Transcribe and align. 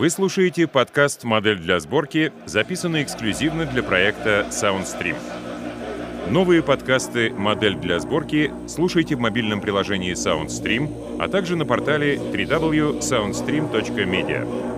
Вы 0.00 0.08
слушаете 0.08 0.66
подкаст 0.66 1.24
«Модель 1.24 1.58
для 1.58 1.78
сборки», 1.78 2.32
записанный 2.46 3.02
эксклюзивно 3.02 3.66
для 3.66 3.82
проекта 3.82 4.46
SoundStream. 4.48 5.14
Новые 6.30 6.62
подкасты 6.62 7.30
«Модель 7.34 7.74
для 7.74 8.00
сборки» 8.00 8.50
слушайте 8.66 9.16
в 9.16 9.20
мобильном 9.20 9.60
приложении 9.60 10.14
SoundStream, 10.14 11.18
а 11.20 11.28
также 11.28 11.54
на 11.54 11.66
портале 11.66 12.16
www.soundstream.media. 12.16 14.69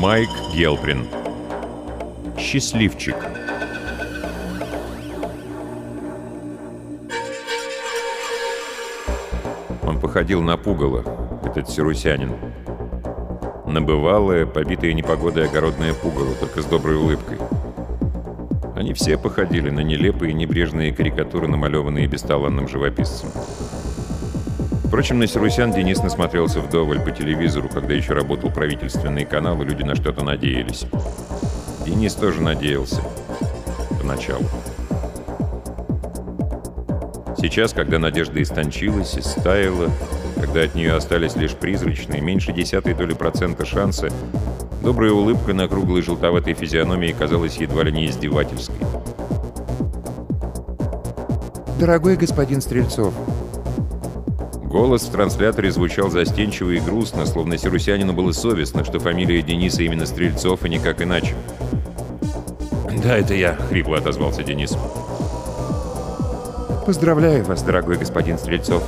Майк 0.00 0.30
Гелприн. 0.54 1.08
Счастливчик. 2.38 3.16
Он 9.82 9.98
походил 10.00 10.40
на 10.40 10.56
пугало, 10.56 11.02
этот 11.44 11.68
сирусянин. 11.68 12.32
Набывалое, 13.66 14.46
побитое 14.46 14.92
непогодой 14.92 15.48
огородное 15.48 15.92
пугало, 15.94 16.32
только 16.38 16.62
с 16.62 16.66
доброй 16.66 16.94
улыбкой. 16.94 17.38
Они 18.76 18.92
все 18.92 19.18
походили 19.18 19.70
на 19.70 19.80
нелепые 19.80 20.32
небрежные 20.32 20.92
карикатуры, 20.94 21.48
намалеванные 21.48 22.06
бесталанным 22.06 22.68
живописцем. 22.68 23.30
Впрочем, 24.88 25.18
на 25.18 25.26
Сирусян 25.26 25.70
Денис 25.70 26.02
насмотрелся 26.02 26.60
вдоволь 26.60 26.98
по 26.98 27.10
телевизору, 27.10 27.68
когда 27.68 27.92
еще 27.92 28.14
работал 28.14 28.50
правительственный 28.50 29.26
канал, 29.26 29.60
и 29.60 29.66
люди 29.66 29.82
на 29.82 29.94
что-то 29.94 30.24
надеялись. 30.24 30.86
Денис 31.84 32.14
тоже 32.14 32.40
надеялся. 32.40 33.02
Поначалу. 34.00 34.46
Сейчас, 37.36 37.74
когда 37.74 37.98
надежда 37.98 38.42
истончилась 38.42 39.14
и 39.18 39.20
стаяла, 39.20 39.90
когда 40.40 40.62
от 40.62 40.74
нее 40.74 40.94
остались 40.94 41.36
лишь 41.36 41.52
призрачные, 41.52 42.22
меньше 42.22 42.52
десятой 42.52 42.94
доли 42.94 43.12
процента 43.12 43.66
шанса, 43.66 44.08
добрая 44.82 45.12
улыбка 45.12 45.52
на 45.52 45.68
круглой 45.68 46.00
желтоватой 46.00 46.54
физиономии 46.54 47.14
казалась 47.16 47.58
едва 47.58 47.82
ли 47.84 47.92
не 47.92 48.06
издевательской. 48.06 48.76
«Дорогой 51.78 52.16
господин 52.16 52.62
Стрельцов», 52.62 53.12
Голос 54.78 55.02
в 55.02 55.10
трансляторе 55.10 55.72
звучал 55.72 56.08
застенчиво 56.08 56.70
и 56.70 56.78
грустно, 56.78 57.26
словно 57.26 57.58
сирусянину 57.58 58.12
было 58.12 58.30
совестно, 58.30 58.84
что 58.84 59.00
фамилия 59.00 59.42
Дениса 59.42 59.82
именно 59.82 60.06
Стрельцов 60.06 60.64
и 60.64 60.68
никак 60.68 61.02
иначе. 61.02 61.34
«Да, 63.02 63.18
это 63.18 63.34
я»,— 63.34 63.54
хрипло 63.68 63.98
отозвался 63.98 64.44
Денис. 64.44 64.78
«Поздравляю 66.86 67.44
вас, 67.44 67.64
дорогой 67.64 67.96
господин 67.96 68.38
Стрельцов», 68.38 68.84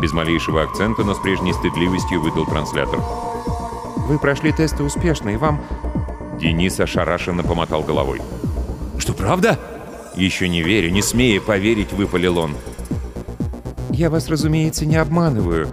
без 0.00 0.12
малейшего 0.12 0.62
акцента, 0.62 1.02
но 1.02 1.14
с 1.14 1.18
прежней 1.18 1.54
стыдливостью 1.54 2.20
выдал 2.20 2.46
транслятор. 2.46 3.00
«Вы 4.06 4.16
прошли 4.20 4.52
тесты 4.52 4.84
успешно, 4.84 5.30
и 5.30 5.36
вам...» 5.36 5.60
Денис 6.40 6.78
ошарашенно 6.78 7.42
помотал 7.42 7.82
головой. 7.82 8.20
«Что, 8.96 9.12
правда?» 9.12 9.58
Еще 10.14 10.48
не 10.48 10.62
веря, 10.62 10.90
не 10.90 11.02
смея 11.02 11.40
поверить, 11.40 11.92
выпалил 11.92 12.38
он. 12.38 12.54
Я 14.00 14.08
вас, 14.08 14.30
разумеется, 14.30 14.86
не 14.86 14.96
обманываю». 14.96 15.68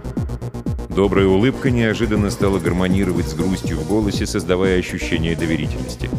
Добрая 0.90 1.26
улыбка 1.26 1.70
неожиданно 1.70 2.28
стала 2.28 2.58
гармонировать 2.58 3.26
с 3.26 3.32
грустью 3.32 3.78
в 3.78 3.88
голосе, 3.88 4.26
создавая 4.26 4.78
ощущение 4.78 5.34
доверительности. 5.34 6.10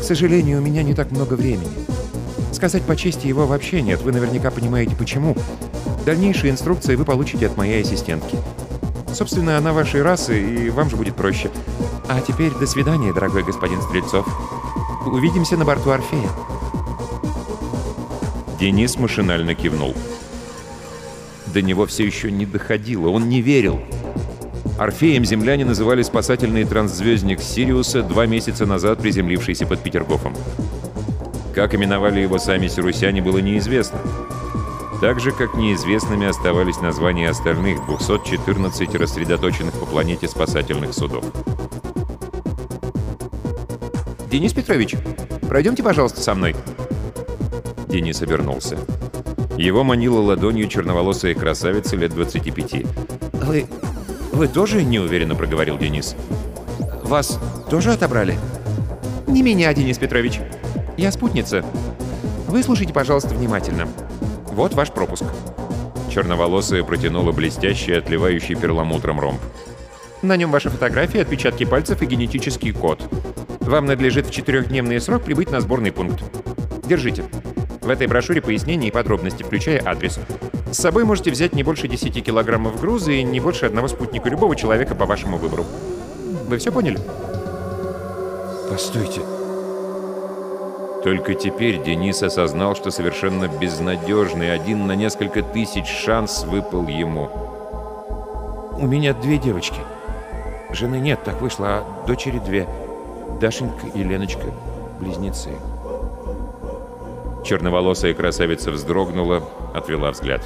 «К 0.00 0.02
сожалению, 0.02 0.58
у 0.58 0.62
меня 0.62 0.82
не 0.82 0.94
так 0.94 1.12
много 1.12 1.34
времени. 1.34 1.70
Сказать 2.50 2.82
по 2.82 2.96
чести 2.96 3.28
его 3.28 3.46
вообще 3.46 3.82
нет, 3.82 4.02
вы 4.02 4.10
наверняка 4.10 4.50
понимаете 4.50 4.96
почему. 4.96 5.36
Дальнейшие 6.04 6.50
инструкции 6.50 6.96
вы 6.96 7.04
получите 7.04 7.46
от 7.46 7.56
моей 7.56 7.82
ассистентки. 7.82 8.36
Собственно, 9.14 9.58
она 9.58 9.72
вашей 9.72 10.02
расы, 10.02 10.42
и 10.42 10.70
вам 10.70 10.90
же 10.90 10.96
будет 10.96 11.14
проще. 11.14 11.52
А 12.08 12.20
теперь 12.20 12.50
до 12.50 12.66
свидания, 12.66 13.12
дорогой 13.12 13.44
господин 13.44 13.80
Стрельцов. 13.80 14.26
Увидимся 15.06 15.56
на 15.56 15.64
борту 15.64 15.90
Орфея». 15.90 16.30
Денис 18.58 18.96
машинально 18.96 19.54
кивнул 19.54 19.94
до 21.52 21.62
него 21.62 21.86
все 21.86 22.04
еще 22.04 22.30
не 22.30 22.46
доходило, 22.46 23.08
он 23.08 23.28
не 23.28 23.40
верил. 23.40 23.80
Орфеем 24.78 25.24
земляне 25.24 25.64
называли 25.64 26.02
спасательный 26.02 26.64
трансзвездник 26.64 27.40
Сириуса, 27.40 28.02
два 28.02 28.26
месяца 28.26 28.66
назад 28.66 28.98
приземлившийся 29.00 29.66
под 29.66 29.82
Петергофом. 29.82 30.34
Как 31.54 31.74
именовали 31.74 32.20
его 32.20 32.38
сами 32.38 32.68
сирусяне, 32.68 33.22
было 33.22 33.38
неизвестно. 33.38 33.98
Так 35.00 35.20
же, 35.20 35.30
как 35.30 35.54
неизвестными 35.54 36.26
оставались 36.26 36.80
названия 36.80 37.30
остальных 37.30 37.84
214 37.86 38.94
рассредоточенных 38.94 39.72
по 39.74 39.86
планете 39.86 40.28
спасательных 40.28 40.92
судов. 40.92 41.24
«Денис 44.30 44.52
Петрович, 44.52 44.96
пройдемте, 45.48 45.82
пожалуйста, 45.82 46.20
со 46.20 46.34
мной». 46.34 46.54
Денис 47.88 48.20
обернулся. 48.20 48.78
Его 49.56 49.84
манила 49.84 50.20
ладонью 50.20 50.68
черноволосая 50.68 51.34
красавица 51.34 51.96
лет 51.96 52.12
25. 52.12 52.84
«Вы... 53.32 53.66
вы 54.32 54.48
тоже 54.48 54.82
неуверенно 54.82 55.34
проговорил 55.34 55.78
Денис? 55.78 56.14
Вас 57.02 57.38
тоже 57.70 57.92
отобрали?» 57.92 58.38
«Не 59.26 59.42
меня, 59.42 59.72
Денис 59.72 59.96
Петрович. 59.96 60.40
Я 60.98 61.10
спутница. 61.10 61.64
Выслушайте, 62.48 62.92
пожалуйста, 62.92 63.34
внимательно. 63.34 63.88
Вот 64.52 64.74
ваш 64.74 64.92
пропуск». 64.92 65.24
Черноволосая 66.10 66.84
протянула 66.84 67.32
блестящий, 67.32 67.92
отливающий 67.92 68.56
перламутром 68.56 69.20
ромб. 69.20 69.40
«На 70.20 70.36
нем 70.36 70.50
ваши 70.50 70.68
фотографии, 70.68 71.20
отпечатки 71.20 71.64
пальцев 71.64 72.02
и 72.02 72.06
генетический 72.06 72.72
код. 72.72 73.00
Вам 73.60 73.86
надлежит 73.86 74.26
в 74.26 74.30
четырехдневный 74.30 75.00
срок 75.00 75.24
прибыть 75.24 75.50
на 75.50 75.62
сборный 75.62 75.92
пункт. 75.92 76.22
Держите». 76.86 77.24
В 77.86 77.88
этой 77.88 78.08
брошюре 78.08 78.42
пояснения 78.42 78.88
и 78.88 78.90
подробности, 78.90 79.44
включая 79.44 79.80
адрес. 79.86 80.18
С 80.72 80.76
собой 80.76 81.04
можете 81.04 81.30
взять 81.30 81.52
не 81.52 81.62
больше 81.62 81.86
10 81.86 82.24
килограммов 82.24 82.80
груза 82.80 83.12
и 83.12 83.22
не 83.22 83.38
больше 83.38 83.66
одного 83.66 83.86
спутника 83.86 84.28
любого 84.28 84.56
человека 84.56 84.96
по 84.96 85.06
вашему 85.06 85.36
выбору. 85.36 85.64
Вы 86.48 86.58
все 86.58 86.72
поняли? 86.72 86.98
Постойте. 88.68 89.20
Только 91.04 91.34
теперь 91.34 91.80
Денис 91.80 92.20
осознал, 92.24 92.74
что 92.74 92.90
совершенно 92.90 93.46
безнадежный, 93.46 94.52
один 94.52 94.88
на 94.88 94.96
несколько 94.96 95.42
тысяч 95.42 95.86
шанс 95.86 96.42
выпал 96.42 96.88
ему. 96.88 97.30
У 98.80 98.86
меня 98.88 99.14
две 99.14 99.38
девочки. 99.38 99.78
Жены 100.72 100.96
нет, 100.96 101.22
так 101.22 101.40
вышло, 101.40 101.66
а 101.68 102.04
дочери 102.08 102.40
две. 102.40 102.66
Дашенька 103.40 103.86
и 103.94 104.02
Леночка, 104.02 104.48
близнецы. 104.98 105.50
Черноволосая 107.46 108.12
красавица 108.12 108.72
вздрогнула, 108.72 109.48
отвела 109.72 110.10
взгляд. 110.10 110.42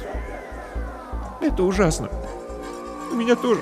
«Это 1.41 1.63
ужасно. 1.63 2.09
У 3.11 3.15
меня 3.15 3.35
тоже». 3.35 3.61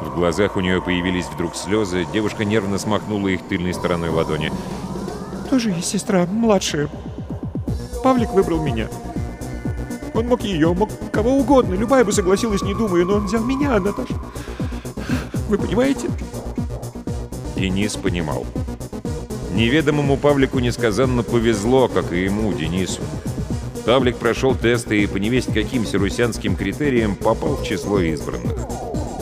В 0.00 0.14
глазах 0.14 0.56
у 0.56 0.60
нее 0.60 0.80
появились 0.80 1.26
вдруг 1.26 1.54
слезы, 1.54 2.06
девушка 2.14 2.46
нервно 2.46 2.78
смахнула 2.78 3.28
их 3.28 3.42
тыльной 3.46 3.74
стороной 3.74 4.08
ладони. 4.08 4.50
«Тоже 5.50 5.68
есть 5.68 5.88
сестра, 5.88 6.24
младшая. 6.24 6.88
Павлик 8.02 8.30
выбрал 8.30 8.62
меня. 8.62 8.88
Он 10.14 10.26
мог 10.26 10.40
ее, 10.40 10.72
мог 10.72 10.88
кого 11.12 11.36
угодно, 11.36 11.74
любая 11.74 12.06
бы 12.06 12.12
согласилась, 12.12 12.62
не 12.62 12.72
думая, 12.72 13.04
но 13.04 13.16
он 13.16 13.26
взял 13.26 13.44
меня, 13.44 13.78
Наташа. 13.78 14.14
Вы 15.50 15.58
понимаете?» 15.58 16.08
Денис 17.54 17.96
понимал. 17.96 18.46
Неведомому 19.56 20.18
Павлику 20.18 20.58
несказанно 20.58 21.22
повезло, 21.22 21.88
как 21.88 22.12
и 22.12 22.24
ему, 22.24 22.52
Денису. 22.52 23.00
Павлик 23.86 24.18
прошел 24.18 24.54
тесты 24.54 25.02
и 25.02 25.06
по 25.06 25.16
невесть 25.16 25.50
каким 25.54 25.86
сирусянским 25.86 26.56
критериям 26.56 27.16
попал 27.16 27.56
в 27.56 27.64
число 27.64 27.98
избранных. 28.00 28.54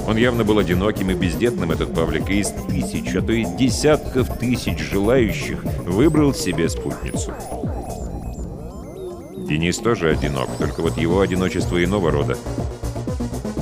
Он 0.08 0.16
явно 0.16 0.42
был 0.42 0.58
одиноким 0.58 1.12
и 1.12 1.14
бездетным, 1.14 1.70
этот 1.70 1.94
Павлик, 1.94 2.28
и 2.31 2.40
из 2.40 2.48
тысяч, 2.48 3.14
а 3.14 3.22
то 3.22 3.32
и 3.32 3.44
десятков 3.44 4.36
тысяч 4.40 4.81
желающих 4.81 5.62
выбрал 5.84 6.34
себе 6.34 6.69
спутницу. 6.69 7.32
Денис 9.36 9.78
тоже 9.78 10.10
одинок, 10.10 10.48
только 10.58 10.81
вот 10.82 10.98
его 10.98 11.20
одиночество 11.20 11.82
иного 11.82 12.10
рода. 12.10 12.36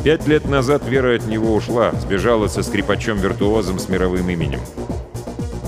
Пять 0.04 0.26
лет 0.26 0.48
назад 0.48 0.88
Вера 0.88 1.16
от 1.16 1.26
него 1.26 1.54
ушла, 1.54 1.92
сбежала 2.00 2.48
со 2.48 2.62
скрипачом-виртуозом 2.62 3.78
с 3.78 3.90
мировым 3.90 4.30
именем. 4.30 4.60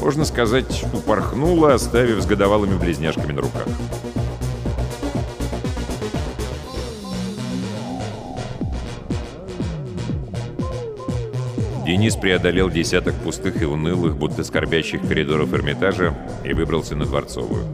Можно 0.04 0.26
сказать, 0.26 0.84
упорхнула, 0.92 1.72
оставив 1.72 2.20
с 2.22 2.26
годовалыми 2.26 2.76
близняшками 2.76 3.32
на 3.32 3.40
руках. 3.40 3.66
Денис 11.86 12.16
преодолел 12.16 12.68
десяток 12.68 13.14
пустых 13.14 13.62
и 13.62 13.64
унылых, 13.64 14.14
будто 14.18 14.44
скорбящих 14.44 15.08
коридоров 15.08 15.54
Эрмитажа 15.54 16.14
и 16.44 16.52
выбрался 16.52 16.94
на 16.96 17.06
Дворцовую. 17.06 17.64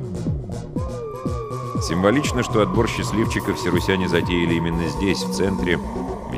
Символично, 1.83 2.45
что 2.45 2.63
отбор 2.63 2.89
счастливчиков 2.89 3.59
сирусяне 3.59 4.09
затеяли 4.09 4.55
именно 4.55 4.89
здесь, 4.89 5.25
в 5.25 5.33
центре, 5.33 5.81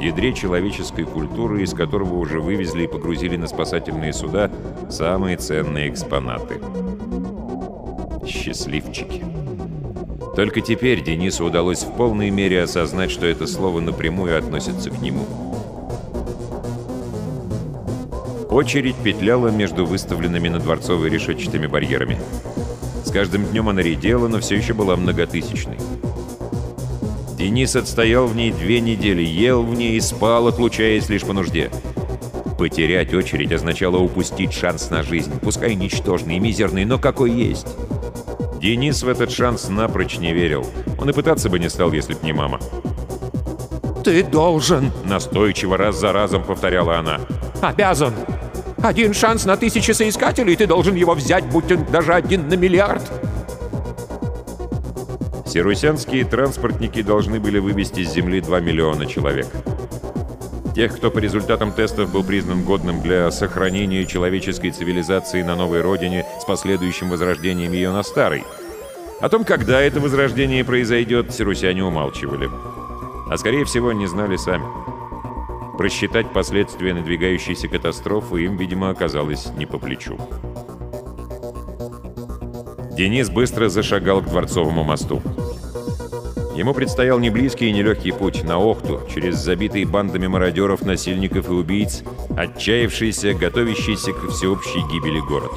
ядре 0.03 0.33
человеческой 0.33 1.05
культуры, 1.05 1.63
из 1.63 1.73
которого 1.73 2.15
уже 2.15 2.41
вывезли 2.41 2.85
и 2.85 2.89
погрузили 2.89 3.37
на 3.37 3.47
спасательные 3.47 4.13
суда 4.13 4.51
самые 4.91 5.37
ценные 5.37 5.89
экспонаты. 5.89 6.61
Счастливчики. 8.27 9.25
Только 10.35 10.61
теперь 10.61 11.03
Денису 11.03 11.45
удалось 11.45 11.83
в 11.83 11.93
полной 11.93 12.31
мере 12.31 12.63
осознать, 12.63 13.11
что 13.11 13.27
это 13.27 13.47
слово 13.47 13.81
напрямую 13.81 14.37
относится 14.37 14.91
к 14.91 15.01
нему. 15.01 15.27
Очередь 18.51 18.97
петляла 18.97 19.49
между 19.49 19.87
выставленными 19.87 20.49
на 20.49 20.59
дворцовой 20.59 21.11
решетчатыми 21.11 21.67
барьерами. 21.67 22.19
С 23.05 23.11
каждым 23.11 23.45
днем 23.47 23.69
она 23.69 23.83
редела, 23.83 24.29
но 24.29 24.41
все 24.41 24.57
еще 24.57 24.75
была 24.75 24.97
многотысячной. 24.97 25.79
Денис 27.43 27.75
отстоял 27.75 28.29
в 28.29 28.37
ней 28.37 28.53
две 28.53 28.81
недели, 28.81 29.21
ел 29.21 29.65
в 29.65 29.75
ней 29.75 29.97
и 29.97 30.01
спал, 30.01 30.47
отлучаясь 30.47 31.09
лишь 31.09 31.23
по 31.23 31.33
нужде. 31.33 31.73
Потерять 32.57 33.13
очередь 33.13 33.51
означало 33.51 33.97
упустить 33.97 34.53
шанс 34.53 34.91
на 34.91 35.03
жизнь, 35.03 35.33
пускай 35.41 35.75
ничтожный 35.75 36.37
и 36.37 36.39
мизерный, 36.39 36.85
но 36.85 37.01
какой 37.01 37.33
есть. 37.33 37.67
Денис 38.61 39.03
в 39.03 39.09
этот 39.09 39.33
шанс 39.33 39.69
напрочь 39.69 40.19
не 40.19 40.33
верил. 40.33 40.65
Он 41.01 41.11
и 41.11 41.13
пытаться 41.13 41.49
бы 41.49 41.59
не 41.59 41.69
стал, 41.69 41.91
если 41.91 42.15
б 42.15 42.21
не 42.23 42.33
мама. 42.33 42.61
«Ты 44.05 44.23
должен!»— 44.23 44.93
настойчиво 45.05 45.77
раз 45.77 45.99
за 45.99 46.13
разом 46.13 46.45
повторяла 46.45 46.99
она. 46.99 47.23
«Обязан! 47.61 48.15
Один 48.81 49.15
шанс 49.15 49.47
на 49.47 49.57
тысячи 49.57 49.91
соискателей, 49.91 50.55
ты 50.55 50.69
должен 50.69 50.95
его 50.95 51.15
взять, 51.15 51.45
будь 51.47 51.73
он 51.73 51.87
даже 51.87 52.15
один 52.15 52.47
на 52.47 52.55
миллиард!» 52.55 53.03
Сирусянские 55.53 56.25
транспортники 56.25 57.03
должны 57.03 57.39
были 57.39 57.59
вывести 57.59 58.05
с 58.05 58.15
Земли 58.15 58.41
2 58.41 58.61
миллиона 58.61 59.05
человек. 59.05 59.47
Тех, 60.75 60.97
кто 60.97 61.11
по 61.11 61.19
результатам 61.19 61.73
тестов 61.73 62.11
был 62.11 62.25
признан 62.25 62.65
годным 62.65 63.03
для 63.03 63.31
сохранения 63.31 64.07
человеческой 64.07 64.71
цивилизации 64.71 65.43
на 65.43 65.55
новой 65.55 65.83
родине 65.83 66.25
с 66.41 66.47
последующим 66.47 67.11
возрождением 67.11 67.73
ее 67.73 67.93
на 67.93 68.03
старой. 68.03 68.45
О 69.21 69.29
том, 69.29 69.45
когда 69.45 69.83
это 69.83 70.01
возрождение 70.01 70.65
произойдет, 70.65 71.35
сирусяне 71.35 71.85
умалчивали. 71.85 72.49
А 73.29 73.37
скорее 73.37 73.67
всего, 73.67 73.93
не 73.93 74.07
знали 74.07 74.37
сами. 74.37 74.65
Просчитать 75.77 76.33
последствия 76.33 76.95
надвигающейся 76.95 77.69
катастрофы 77.69 78.43
им, 78.43 78.57
видимо, 78.57 78.89
оказалось 78.89 79.49
не 79.59 79.67
по 79.67 79.79
плечу. 79.79 80.17
Денис 82.93 83.31
быстро 83.31 83.69
зашагал 83.69 84.21
к 84.21 84.27
Дворцовому 84.27 84.85
мосту. 84.85 85.23
Ему 86.63 86.75
предстоял 86.75 87.19
не 87.19 87.29
близкий 87.29 87.71
и 87.71 87.73
нелегкий 87.73 88.13
путь 88.13 88.45
на 88.45 88.57
Охту, 88.57 89.03
через 89.13 89.35
забитые 89.35 89.85
бандами 89.85 90.29
мародеров, 90.29 90.83
насильников 90.83 91.49
и 91.49 91.53
убийц, 91.53 92.05
отчаявшийся, 92.37 93.35
готовящийся 93.35 94.13
к 94.13 94.29
всеобщей 94.29 94.79
гибели 94.93 95.19
город. 95.19 95.51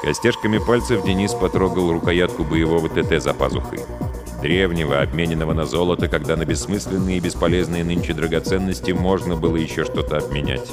Костяшками 0.00 0.56
пальцев 0.56 1.04
Денис 1.04 1.34
потрогал 1.34 1.92
рукоятку 1.92 2.42
боевого 2.42 2.88
ТТ 2.88 3.22
за 3.22 3.34
пазухой 3.34 3.80
древнего, 4.40 4.98
обмененного 5.02 5.52
на 5.52 5.66
золото, 5.66 6.08
когда 6.08 6.36
на 6.36 6.46
бессмысленные 6.46 7.18
и 7.18 7.20
бесполезные 7.20 7.84
нынче 7.84 8.14
драгоценности 8.14 8.92
можно 8.92 9.36
было 9.36 9.56
еще 9.56 9.84
что-то 9.84 10.16
обменять. 10.16 10.72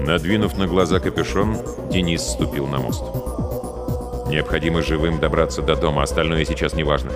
Надвинув 0.00 0.56
на 0.56 0.66
глаза 0.66 0.98
капюшон, 0.98 1.58
Денис 1.90 2.22
ступил 2.22 2.66
на 2.66 2.78
мост. 2.78 3.04
Необходимо 4.28 4.80
живым 4.80 5.20
добраться 5.20 5.60
до 5.60 5.76
дома, 5.76 6.04
остальное 6.04 6.46
сейчас 6.46 6.72
не 6.72 6.84
важно. 6.84 7.12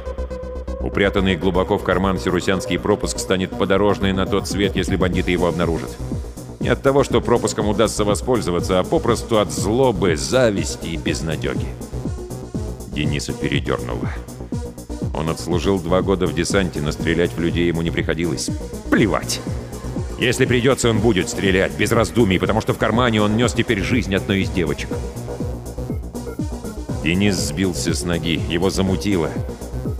Упрятанный 0.80 1.36
глубоко 1.36 1.78
в 1.78 1.84
карман 1.84 2.18
сирусянский 2.18 2.78
пропуск 2.78 3.18
станет 3.18 3.50
подорожной 3.50 4.12
на 4.12 4.26
тот 4.26 4.46
свет, 4.46 4.76
если 4.76 4.96
бандиты 4.96 5.30
его 5.30 5.46
обнаружат. 5.46 5.96
Не 6.60 6.68
от 6.68 6.82
того, 6.82 7.04
что 7.04 7.20
пропуском 7.20 7.68
удастся 7.68 8.04
воспользоваться, 8.04 8.78
а 8.78 8.84
попросту 8.84 9.38
от 9.38 9.52
злобы, 9.52 10.16
зависти 10.16 10.88
и 10.88 10.96
безнадеги. 10.96 11.66
Дениса 12.88 13.32
передернуло. 13.32 14.10
Он 15.14 15.30
отслужил 15.30 15.78
два 15.78 16.02
года 16.02 16.26
в 16.26 16.34
десанте, 16.34 16.80
но 16.80 16.92
стрелять 16.92 17.32
в 17.32 17.40
людей 17.40 17.68
ему 17.68 17.82
не 17.82 17.90
приходилось. 17.90 18.50
Плевать! 18.90 19.40
Если 20.18 20.46
придется, 20.46 20.90
он 20.90 21.00
будет 21.00 21.28
стрелять, 21.28 21.72
без 21.76 21.92
раздумий, 21.92 22.38
потому 22.38 22.60
что 22.60 22.72
в 22.72 22.78
кармане 22.78 23.20
он 23.20 23.36
нес 23.36 23.52
теперь 23.52 23.80
жизнь 23.82 24.14
одной 24.14 24.42
из 24.42 24.50
девочек. 24.50 24.88
Денис 27.04 27.36
сбился 27.36 27.94
с 27.94 28.02
ноги, 28.02 28.40
его 28.48 28.70
замутило. 28.70 29.30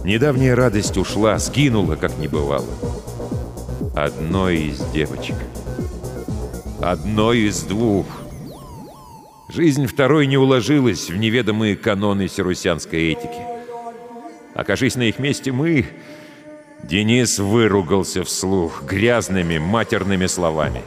Недавняя 0.07 0.55
радость 0.55 0.97
ушла, 0.99 1.37
скинула, 1.41 1.97
как 1.97 2.17
не 2.19 2.29
бывало. 2.29 2.69
Одной 3.93 4.59
из 4.69 4.79
девочек. 4.93 5.35
Одной 6.81 7.39
из 7.39 7.63
двух. 7.63 8.07
Жизнь 9.49 9.89
второй 9.89 10.29
не 10.29 10.37
уложилась 10.37 11.11
в 11.11 11.17
неведомые 11.17 11.75
каноны 11.75 12.29
сирусянской 12.29 13.15
этики. 13.15 13.43
Окажись 14.55 14.95
на 14.95 15.03
их 15.03 15.19
месте 15.19 15.51
мы... 15.51 15.87
Денис 16.85 17.41
выругался 17.41 18.23
вслух 18.23 18.85
грязными, 18.85 19.59
матерными 19.59 20.27
словами. 20.27 20.83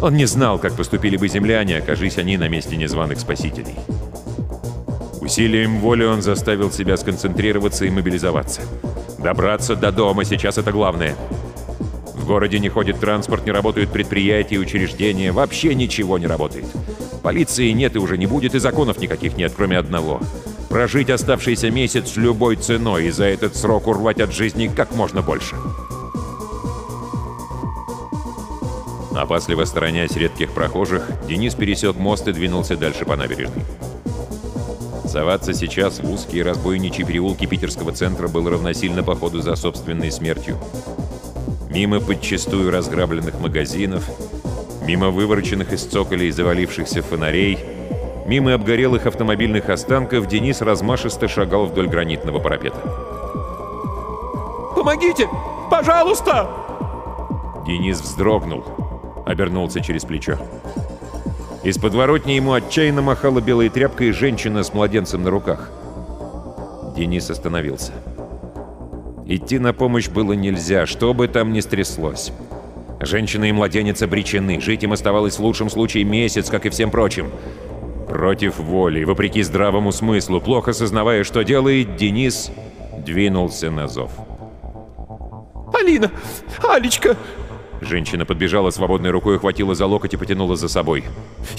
Он 0.00 0.14
не 0.14 0.26
знал, 0.26 0.60
как 0.60 0.76
поступили 0.76 1.16
бы 1.16 1.26
земляне, 1.26 1.78
окажись 1.78 2.18
они 2.18 2.36
на 2.36 2.48
месте 2.48 2.76
незваных 2.76 3.18
спасителей. 3.18 3.74
Усилием 5.28 5.80
воли 5.80 6.04
он 6.04 6.22
заставил 6.22 6.72
себя 6.72 6.96
сконцентрироваться 6.96 7.84
и 7.84 7.90
мобилизоваться. 7.90 8.62
Добраться 9.18 9.76
до 9.76 9.92
дома 9.92 10.24
сейчас 10.24 10.56
это 10.56 10.72
главное. 10.72 11.16
В 12.14 12.24
городе 12.26 12.58
не 12.58 12.70
ходит 12.70 12.98
транспорт, 12.98 13.44
не 13.44 13.52
работают 13.52 13.92
предприятия, 13.92 14.56
учреждения, 14.56 15.30
вообще 15.30 15.74
ничего 15.74 16.16
не 16.16 16.26
работает. 16.26 16.64
Полиции 17.22 17.72
нет 17.72 17.94
и 17.94 17.98
уже 17.98 18.16
не 18.16 18.24
будет, 18.24 18.54
и 18.54 18.58
законов 18.58 19.00
никаких 19.00 19.36
нет, 19.36 19.52
кроме 19.54 19.76
одного— 19.76 20.22
Прожить 20.70 21.10
оставшийся 21.10 21.70
месяц 21.70 22.16
любой 22.16 22.56
ценой 22.56 23.06
и 23.06 23.10
за 23.10 23.24
этот 23.24 23.56
срок 23.56 23.86
урвать 23.86 24.20
от 24.20 24.32
жизни 24.32 24.70
как 24.74 24.94
можно 24.94 25.22
больше. 25.22 25.56
Опасливо 29.14 29.64
сторонясь 29.64 30.12
редких 30.12 30.52
прохожих, 30.52 31.10
Денис 31.26 31.54
пересек 31.54 31.96
мост 31.96 32.28
и 32.28 32.32
двинулся 32.32 32.76
дальше 32.76 33.06
по 33.06 33.16
набережной. 33.16 33.64
Соваться 35.18 35.52
сейчас 35.52 35.98
в 35.98 36.08
узкие 36.08 36.44
разбойничьи 36.44 37.04
переулки 37.04 37.44
питерского 37.44 37.90
центра 37.90 38.28
было 38.28 38.52
равносильно 38.52 39.02
походу 39.02 39.40
за 39.40 39.56
собственной 39.56 40.12
смертью. 40.12 40.56
Мимо 41.70 41.98
подчистую 41.98 42.70
разграбленных 42.70 43.40
магазинов, 43.40 44.08
мимо 44.86 45.10
вывороченных 45.10 45.72
из 45.72 45.82
цоколей 45.86 46.30
завалившихся 46.30 47.02
фонарей— 47.02 47.58
Мимо 48.26 48.54
обгорелых 48.54 49.06
автомобильных 49.06 49.70
останков 49.70 50.26
Денис 50.26 50.60
размашисто 50.60 51.26
шагал 51.26 51.64
вдоль 51.66 51.88
гранитного 51.88 52.38
парапета. 52.38 52.78
«Помогите! 54.76 55.28
Пожалуйста!» 55.68 56.48
Денис 57.66 57.98
вздрогнул, 58.00 58.64
обернулся 59.26 59.80
через 59.80 60.04
плечо. 60.04 60.38
Из 61.64 61.76
подворотни 61.76 62.32
ему 62.32 62.52
отчаянно 62.52 63.02
махала 63.02 63.40
белой 63.40 63.68
тряпкой 63.68 64.12
женщина 64.12 64.62
с 64.62 64.72
младенцем 64.72 65.22
на 65.24 65.30
руках. 65.30 65.70
Денис 66.96 67.30
остановился. 67.30 67.92
Идти 69.26 69.58
на 69.58 69.72
помощь 69.72 70.08
было 70.08 70.32
нельзя, 70.32 70.86
что 70.86 71.12
бы 71.14 71.28
там 71.28 71.52
ни 71.52 71.60
стряслось. 71.60 72.32
Женщина 73.00 73.44
и 73.44 73.52
младенец 73.52 74.02
обречены, 74.02 74.60
жить 74.60 74.82
им 74.82 74.92
оставалось 74.92 75.38
в 75.38 75.42
лучшем 75.42 75.68
случае 75.68 76.04
месяц, 76.04 76.48
как 76.48 76.64
и 76.66 76.70
всем 76.70 76.90
прочим. 76.90 77.30
Против 78.08 78.58
воли, 78.58 79.04
вопреки 79.04 79.42
здравому 79.42 79.92
смыслу, 79.92 80.40
плохо 80.40 80.72
сознавая, 80.72 81.24
что 81.24 81.42
делает, 81.42 81.96
Денис 81.96 82.50
двинулся 83.04 83.70
на 83.70 83.86
зов. 83.86 84.12
«Алина! 85.74 86.10
Алечка!» 86.62 87.16
Женщина 87.80 88.24
подбежала 88.24 88.70
свободной 88.70 89.10
рукой, 89.10 89.36
ухватила 89.36 89.74
за 89.74 89.86
локоть 89.86 90.14
и 90.14 90.16
потянула 90.16 90.56
за 90.56 90.68
собой. 90.68 91.04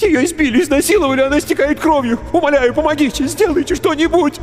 «Ее 0.00 0.24
избили, 0.24 0.62
изнасиловали, 0.62 1.22
она 1.22 1.40
стекает 1.40 1.80
кровью! 1.80 2.18
Умоляю, 2.32 2.74
помогите, 2.74 3.26
сделайте 3.26 3.74
что-нибудь!» 3.74 4.38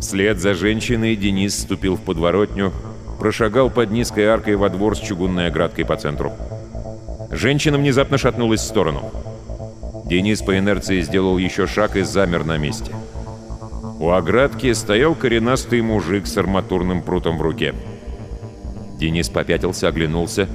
Вслед 0.00 0.38
за 0.38 0.54
женщиной 0.54 1.16
Денис 1.16 1.54
вступил 1.54 1.96
в 1.96 2.00
подворотню, 2.00 2.72
прошагал 3.18 3.70
под 3.70 3.90
низкой 3.90 4.24
аркой 4.24 4.56
во 4.56 4.68
двор 4.68 4.96
с 4.96 5.00
чугунной 5.00 5.48
оградкой 5.48 5.84
по 5.84 5.96
центру. 5.96 6.32
Женщина 7.30 7.78
внезапно 7.78 8.18
шатнулась 8.18 8.60
в 8.60 8.66
сторону. 8.66 9.10
Денис 10.06 10.42
по 10.42 10.58
инерции 10.58 11.00
сделал 11.00 11.38
еще 11.38 11.66
шаг 11.66 11.96
и 11.96 12.02
замер 12.02 12.44
на 12.44 12.58
месте. 12.58 12.94
У 13.98 14.10
оградки 14.10 14.72
стоял 14.72 15.14
коренастый 15.14 15.80
мужик 15.80 16.26
с 16.26 16.36
арматурным 16.36 17.02
прутом 17.02 17.38
в 17.38 17.42
руке. 17.42 17.74
Денис 18.98 19.28
попятился, 19.28 19.88
оглянулся. 19.88 20.48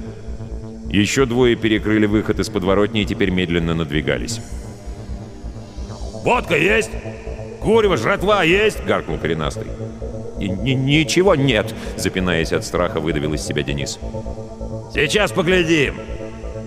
Еще 0.88 1.24
двое 1.26 1.54
перекрыли 1.56 2.06
выход 2.06 2.40
из 2.40 2.48
подворотни 2.48 3.02
и 3.02 3.06
теперь 3.06 3.30
медленно 3.30 3.74
надвигались. 3.74 4.40
«Водка 6.24 6.56
есть? 6.56 6.90
Курево, 7.60 7.96
жратва 7.96 8.42
есть?»— 8.42 8.84
гаркнул 8.86 9.18
коренастый. 9.18 9.68
«Ничего 10.38 11.34
нет!»— 11.34 11.74
запинаясь 11.96 12.52
от 12.52 12.64
страха, 12.64 13.00
выдавил 13.00 13.34
из 13.34 13.42
себя 13.42 13.62
Денис. 13.62 13.98
«Сейчас 14.92 15.32
поглядим! 15.32 15.94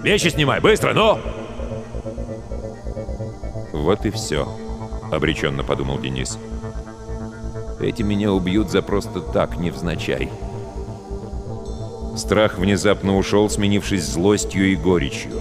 Вещи 0.04 0.30
снимай, 0.30 0.62
быстро, 0.62 0.94
ну!» 0.94 1.20
«Вот 3.74 4.06
и 4.06 4.12
все»,— 4.12 4.48
обреченно 5.12 5.64
подумал 5.64 6.00
Денис. 6.00 6.38
«Эти 7.82 8.04
меня 8.04 8.32
убьют 8.32 8.70
за 8.72 8.82
просто 8.82 9.20
так, 9.20 9.58
невзначай». 9.58 10.30
Страх 12.16 12.58
внезапно 12.60 13.18
ушел, 13.18 13.50
сменившись 13.50 14.04
злостью 14.04 14.72
и 14.72 14.76
горечью. 14.76 15.32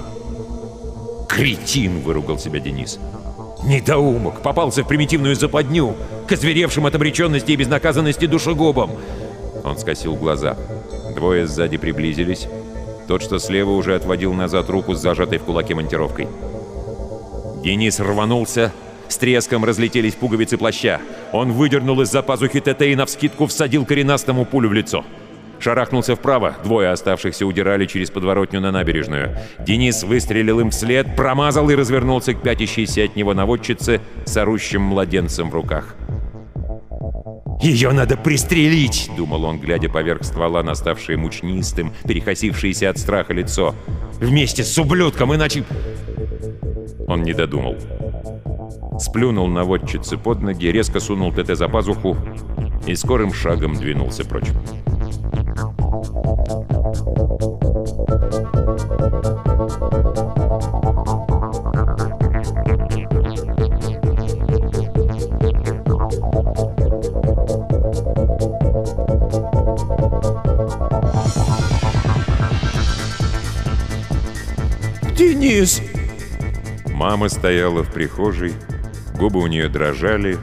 «Кретин!»— 1.29 2.01
выругал 2.05 2.39
себя 2.39 2.61
Денис. 2.61 2.99
«Недоумок! 3.65 4.43
Попался 4.43 4.83
в 4.83 4.89
примитивную 4.89 5.35
западню! 5.35 5.95
К 6.27 6.33
озверевшим 6.33 6.87
от 6.87 6.95
обреченности 6.95 7.53
и 7.53 7.57
безнаказанности 7.57 8.27
душегубам!» 8.27 8.91
Он 9.65 9.79
скосил 9.79 10.17
глаза. 10.17 10.57
Двое 11.15 11.47
сзади 11.47 11.77
приблизились. 11.77 12.49
Тот, 13.07 13.23
что 13.23 13.39
слева, 13.39 13.71
уже 13.71 13.95
отводил 13.95 14.33
назад 14.33 14.69
руку 14.71 14.95
с 14.95 15.01
зажатой 15.01 15.39
в 15.39 15.45
кулаке 15.45 15.75
монтировкой. 15.75 16.29
Денис 17.63 18.01
рванулся. 18.01 18.73
С 19.09 19.17
треском 19.19 19.65
разлетелись 19.65 20.15
пуговицы 20.15 20.57
плаща. 20.57 21.01
Он 21.33 21.53
выдернул 21.53 22.01
из-за 22.01 22.23
пазухи 22.23 22.61
ТТ 22.61 22.83
и 22.83 22.97
навскидку 22.97 23.47
всадил 23.47 23.85
коренастому 23.85 24.47
пулю 24.47 24.71
в 24.71 24.73
лицо. 24.73 25.05
Шарахнулся 25.63 26.17
вправо, 26.17 26.57
двое 26.65 26.91
оставшихся 26.91 27.47
удирали 27.47 27.87
через 27.87 28.11
подворотню 28.11 28.61
на 28.61 28.73
набережную. 28.73 29.39
Денис 29.61 30.03
выстрелил 30.03 30.59
им 30.59 30.71
вслед, 30.71 31.15
промазал 31.15 31.71
и 31.71 31.77
развернулся 31.77 32.35
к 32.35 32.43
пятящейся 32.43 33.05
от 33.05 33.15
него 33.15 33.33
наводчице 33.33 34.01
с 34.25 34.37
орущим 34.37 34.83
младенцем 34.83 35.51
в 35.51 35.55
руках. 35.55 35.95
«Ее 37.63 37.93
надо 37.93 38.17
пристрелить!»— 38.17 39.09
думал 39.17 39.45
он, 39.45 39.61
глядя 39.61 39.89
поверх 39.89 40.25
ствола 40.25 40.65
на 40.65 40.75
ставшее 40.75 41.17
мучнистым, 41.17 41.93
перехосившееся 42.09 42.91
от 42.91 42.99
страха 42.99 43.33
лицо. 43.33 43.73
«Вместе 44.15 44.65
с 44.65 44.77
ублюдком, 44.79 45.33
иначе...» 45.33 45.63
Он 47.07 47.23
не 47.23 47.35
додумал. 47.35 47.77
Сплюнул 48.99 49.47
наводчице 49.47 50.17
под 50.17 50.43
ноги, 50.43 50.73
резко 50.73 50.99
сунул 50.99 51.33
ТТ 51.33 51.57
за 51.57 51.69
пазуху 51.69 52.17
и 52.85 52.97
скорым 52.97 53.33
шагом 53.33 53.75
двинулся 53.75 54.25
прочь. 54.25 54.49
«Денис!» 75.63 75.81
Мама 76.93 77.29
стояла 77.29 77.85
в 77.85 77.93
прихожей, 77.93 78.53
губы 79.17 79.41
у 79.41 79.47
нее 79.47 79.69
дрожали, 79.69 80.37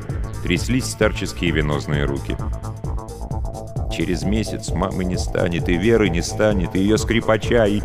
тряслись 0.43 0.85
старческие 0.85 1.51
венозные 1.51 2.05
руки. 2.05 2.38
Через 3.91 4.23
месяц 4.23 4.69
мамы 4.69 5.03
не 5.03 5.17
станет, 5.17 5.67
и 5.67 5.75
Веры 5.75 6.09
не 6.09 6.21
станет, 6.21 6.73
и 6.73 6.79
ее 6.79 6.97
скрипача, 6.97 7.65
и... 7.65 7.81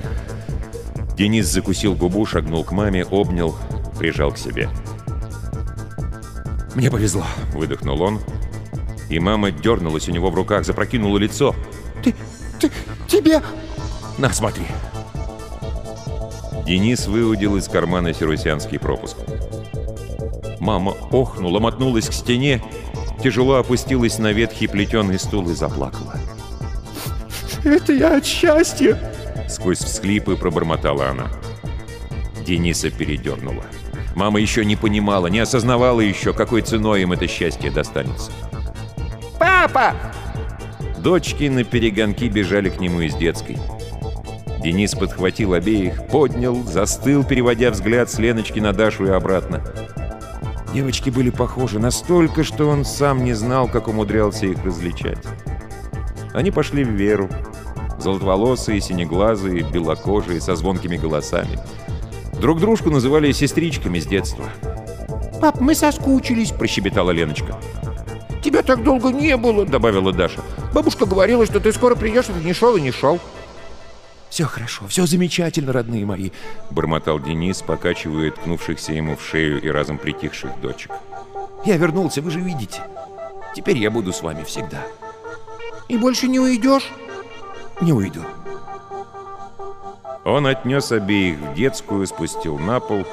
Денис 1.16 1.46
закусил 1.46 1.96
губу, 1.96 2.24
шагнул 2.24 2.62
к 2.62 2.70
маме, 2.70 3.04
обнял, 3.04 3.56
прижал 3.98 4.30
к 4.30 4.38
себе. 4.38 4.68
«Мне 6.76 6.88
повезло»,— 6.88 7.24
выдохнул 7.52 8.00
он, 8.00 8.20
и 9.08 9.18
мама 9.18 9.50
дернулась 9.50 10.08
у 10.08 10.12
него 10.12 10.30
в 10.30 10.36
руках, 10.36 10.64
запрокинула 10.64 11.18
лицо. 11.18 11.54
«Ты... 12.04 12.14
ты... 12.60 12.70
тебе...» 13.08 13.42
«На, 14.18 14.32
смотри!» 14.32 14.66
Денис 16.64 17.06
выудил 17.06 17.56
из 17.56 17.68
кармана 17.68 18.14
сирусянский 18.14 18.78
пропуск. 18.78 19.16
Мама 20.61 20.94
охнула, 21.11 21.61
мотнулась 21.61 22.09
к 22.09 22.12
стене, 22.12 22.62
тяжело 23.23 23.56
опустилась 23.56 24.18
на 24.18 24.33
ветхий 24.33 24.66
плетеный 24.66 25.18
стул 25.18 25.50
и 25.50 25.54
заплакала. 25.54 26.14
«Это 27.64 27.92
я 27.92 28.16
от 28.16 28.25
счастья!» 28.25 28.99
Сквозь 29.49 29.78
всхлипы 29.78 30.37
пробормотала 30.37 31.11
она. 31.11 31.30
Дениса 32.47 32.90
передернула. 32.90 33.64
Мама 34.14 34.40
еще 34.40 34.64
не 34.64 34.76
понимала, 34.76 35.26
не 35.26 35.40
осознавала 35.40 36.00
еще, 36.00 36.33
какой 36.33 36.62
ценой 36.62 37.02
им 37.02 37.12
это 37.12 37.28
счастье 37.28 37.71
достанется. 37.71 38.33
«Папа!» 39.38 39.94
Дочки 40.99 41.44
на 41.44 41.64
перегонки 41.64 42.25
бежали 42.25 42.71
к 42.71 42.80
нему 42.80 43.02
из 43.02 43.14
детской. 43.14 43.59
Денис 44.64 44.94
подхватил 44.94 45.52
обеих, 45.52 46.06
поднял, 46.06 46.56
застыл, 46.64 47.23
переводя 47.23 47.71
взгляд 47.71 48.11
с 48.11 48.18
Леночки 48.18 48.61
на 48.61 48.73
Дашу 48.73 49.04
и 49.04 49.11
обратно. 49.11 49.62
Девочки 50.73 51.11
были 51.11 51.28
похожи 51.28 51.78
настолько, 51.78 52.44
что 52.44 52.66
он 52.71 52.87
сам 52.87 53.25
не 53.25 53.35
знал, 53.35 53.68
как 53.68 53.88
умудрялся 53.88 54.47
их 54.47 54.64
различать. 54.64 55.18
Они 56.33 56.50
пошли 56.50 56.83
в 56.83 56.88
веру. 56.88 57.28
Золотоволосые, 57.99 58.80
синеглазые, 58.80 59.64
белокожие, 59.71 60.40
со 60.40 60.56
звонкими 60.56 60.97
голосами. 60.97 61.59
Друг 62.40 62.59
дружку 62.59 62.88
называли 62.88 63.33
сестричками 63.33 63.99
с 63.99 64.06
детства. 64.06 64.47
«Пап, 65.42 65.61
мы 65.61 65.75
соскучились»,— 65.75 66.52
прощебетала 66.59 67.11
Леночка. 67.11 67.54
«Тебя 68.42 68.62
так 68.62 68.83
долго 68.83 69.11
не 69.11 69.37
было»,— 69.37 69.64
добавила 69.66 70.11
Даша. 70.11 70.40
«Бабушка 70.73 71.04
говорила, 71.04 71.44
что 71.44 71.61
ты 71.61 71.71
скоро 71.71 71.94
придешь, 71.94 72.30
а 72.30 72.33
ты 72.33 72.42
не 72.42 72.54
шел 72.54 72.76
и 72.76 72.80
не 72.80 72.92
шел». 72.92 73.21
«Все 74.34 74.46
хорошо, 74.46 74.88
все 74.88 75.06
замечательно, 75.06 75.72
родные 75.72 76.04
мои»,— 76.04 76.32
бормотал 76.72 77.20
Денис, 77.20 77.62
покачивая 77.62 78.32
ткнувшихся 78.32 78.92
ему 78.92 79.14
в 79.14 79.22
шею 79.22 79.62
и 79.62 79.68
разом 79.68 79.96
притихших 79.96 80.60
дочек. 80.60 80.90
«Я 81.64 81.76
вернулся, 81.76 82.20
вы 82.20 82.32
же 82.32 82.40
видите. 82.40 82.82
Теперь 83.54 83.78
я 83.78 83.92
буду 83.92 84.12
с 84.12 84.22
вами 84.22 84.42
всегда». 84.42 84.82
«И 85.86 85.96
больше 85.96 86.26
не 86.26 86.40
уйдешь?» 86.40 86.90
«Не 87.80 87.92
уйду». 87.92 88.22
Он 90.24 90.48
отнес 90.48 90.90
обеих 90.90 91.38
в 91.38 91.54
детскую, 91.54 92.04
спустил 92.04 92.58
на 92.58 92.80
пол, 92.80 93.06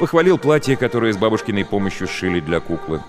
похвалил 0.00 0.38
платье, 0.38 0.76
которое 0.76 1.12
с 1.12 1.16
бабушкиной 1.16 1.66
помощью 1.66 2.08
сшили 2.08 2.40
для 2.40 2.58
куклы. 2.58 3.00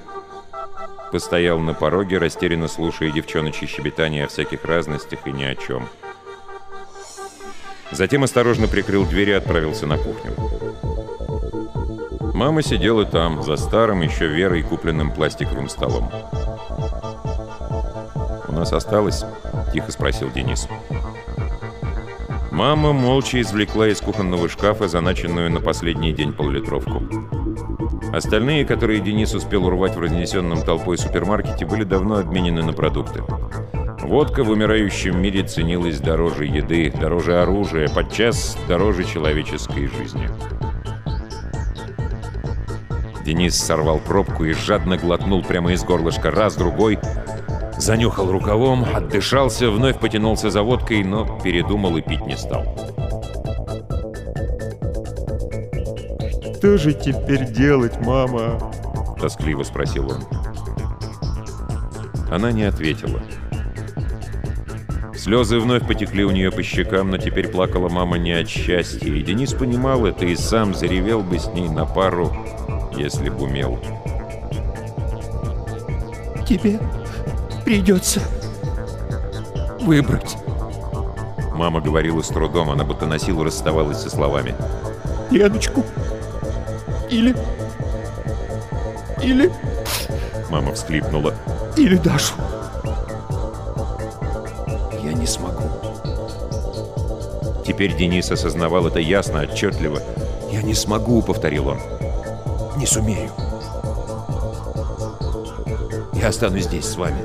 Постоял 1.11 1.57
на 1.57 1.73
пороге, 1.73 2.19
растерянно 2.19 2.67
слушая 2.67 3.09
девчоночьи 3.09 3.67
щебетания 3.67 4.25
о 4.25 4.27
всяких 4.27 4.65
разностях 4.65 5.25
и 5.25 5.31
ни 5.31 5.45
о 5.45 5.55
чем.— 5.55 5.89
Затем 7.91 8.23
осторожно 8.23 8.67
прикрыл 8.67 9.05
дверь 9.05 9.29
и 9.29 9.33
отправился 9.33 9.87
на 9.87 9.97
кухню. 9.97 10.33
Мама 12.33 12.61
сидела 12.61 13.05
там, 13.05 13.43
за 13.43 13.57
старым 13.57 14.01
еще 14.01 14.27
Верой 14.27 14.63
купленным 14.63 15.11
пластиковым 15.11 15.67
столом. 15.67 16.09
«У 18.47 18.51
нас 18.51 18.71
осталось?»— 18.71 19.25
тихо 19.73 19.91
спросил 19.91 20.31
Денис. 20.31 20.67
Мама 22.51 22.93
молча 22.93 23.41
извлекла 23.41 23.87
из 23.87 24.01
кухонного 24.01 24.49
шкафа 24.49 24.87
заначенную 24.87 25.51
на 25.51 25.59
последний 25.59 26.13
день 26.13 26.33
поллитровку. 26.33 27.03
Остальные, 28.13 28.65
которые 28.65 29.01
Денис 29.01 29.33
успел 29.33 29.65
урвать 29.65 29.95
в 29.95 29.99
разнесенном 29.99 30.63
толпой 30.63 30.97
супермаркете, 30.97 31.65
были 31.65 31.83
давно 31.83 32.15
обменены 32.15 32.63
на 32.63 32.73
продукты. 32.73 33.23
Водка 34.09 34.43
в 34.43 34.49
умирающем 34.49 35.21
мире 35.21 35.43
ценилась 35.43 35.99
дороже 35.99 36.45
еды, 36.45 36.91
дороже 36.91 37.43
оружия, 37.43 37.87
подчас 37.87 38.57
дороже 38.67 39.03
человеческой 39.03 39.85
жизни. 39.85 40.27
Денис 43.23 43.55
сорвал 43.55 43.99
пробку 43.99 44.45
и 44.45 44.53
жадно 44.53 44.97
глотнул 44.97 45.43
прямо 45.43 45.73
из 45.73 45.83
горлышка 45.83 46.31
раз, 46.31 46.55
другой. 46.55 46.97
Занюхал 47.77 48.31
рукавом, 48.31 48.83
отдышался, 48.95 49.69
вновь 49.69 49.99
потянулся 49.99 50.49
за 50.49 50.63
водкой, 50.63 51.03
но 51.03 51.39
передумал 51.43 51.95
и 51.97 52.01
пить 52.01 52.25
не 52.25 52.35
стал. 52.35 52.63
«Что 56.57 56.79
же 56.79 56.93
теперь 56.93 57.45
делать, 57.45 58.03
мама?»— 58.03 58.57
тоскливо 59.21 59.61
спросил 59.61 60.09
он. 60.09 60.23
Она 62.31 62.51
не 62.51 62.63
ответила. 62.63 63.21
Слезы 65.29 65.59
вновь 65.59 65.85
потекли 65.85 66.25
у 66.25 66.31
нее 66.31 66.51
по 66.51 66.63
щекам, 66.63 67.11
но 67.11 67.19
теперь 67.19 67.49
плакала 67.49 67.87
мама 67.87 68.17
не 68.17 68.31
от 68.31 68.49
счастья, 68.49 69.13
и 69.13 69.21
Денис 69.21 69.53
понимал 69.53 70.07
это 70.07 70.25
и 70.25 70.35
сам 70.35 70.73
заревел 70.73 71.21
бы 71.21 71.37
с 71.37 71.45
ней 71.49 71.69
на 71.69 71.85
пару, 71.85 72.35
если 72.97 73.29
бы 73.29 73.43
умел. 73.43 73.79
«Тебе 76.47 76.79
придется 77.63 78.21
выбрать». 79.81 80.35
Мама 81.53 81.79
говорила 81.79 82.23
с 82.23 82.29
трудом, 82.29 82.71
она 82.71 82.83
будто 82.83 83.05
на 83.05 83.19
силу 83.19 83.43
расставалась 83.43 84.01
со 84.01 84.09
словами. 84.09 84.55
«Леночку 85.29 85.85
или... 87.07 87.35
или...» 89.21 89.51
Мама 90.49 90.73
всхлипнула. 90.73 91.35
«Или 91.77 91.97
Дашу». 91.97 92.33
Теперь 97.79 97.95
Денис 97.95 98.29
осознавал 98.29 98.87
это 98.87 98.99
ясно, 98.99 99.43
отчетливо. 99.43 100.01
«Я 100.51 100.61
не 100.63 100.73
смогу»,— 100.73 101.21
повторил 101.25 101.69
он. 101.69 101.79
«Не 102.75 102.85
сумею». 102.85 103.29
«Я 106.11 106.27
останусь 106.27 106.65
здесь 106.65 106.83
с 106.83 106.97
вами». 106.97 107.21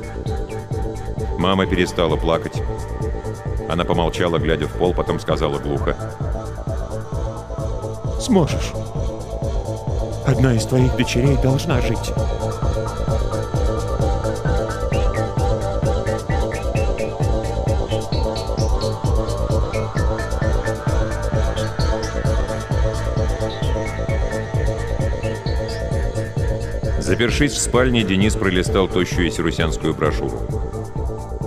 Мама 1.40 1.66
перестала 1.66 2.14
плакать. 2.14 2.62
Она 3.68 3.84
помолчала, 3.84 4.38
глядя 4.38 4.68
в 4.68 4.78
пол, 4.78 4.94
потом 4.94 5.18
сказала 5.18 5.58
глухо. 5.58 5.96
«Сможешь. 8.20 8.74
Одна 10.24 10.54
из 10.54 10.64
твоих 10.66 10.96
дочерей 10.96 11.36
должна 11.36 11.80
жить». 11.80 12.12
Запершись 27.14 27.52
в 27.52 27.60
спальне, 27.60 28.02
Денис 28.02 28.34
пролистал 28.34 28.88
тощую 28.88 29.30
сирусянскую 29.30 29.94
брошюру. 29.94 30.36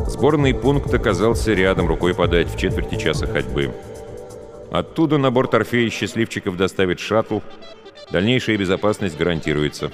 Сборный 0.07 0.53
пункт 0.53 0.93
оказался 0.93 1.51
рядом, 1.51 1.87
рукой 1.87 2.15
подать, 2.15 2.47
в 2.47 2.57
четверти 2.57 2.95
часа 2.95 3.27
ходьбы. 3.27 3.73
Оттуда 4.71 5.17
на 5.17 5.29
борт 5.29 5.53
Орфея 5.55 5.89
счастливчиков 5.89 6.55
доставит 6.55 7.01
шаттл. 7.01 7.39
Дальнейшая 8.13 8.55
безопасность 8.55 9.17
гарантируется. 9.17 9.91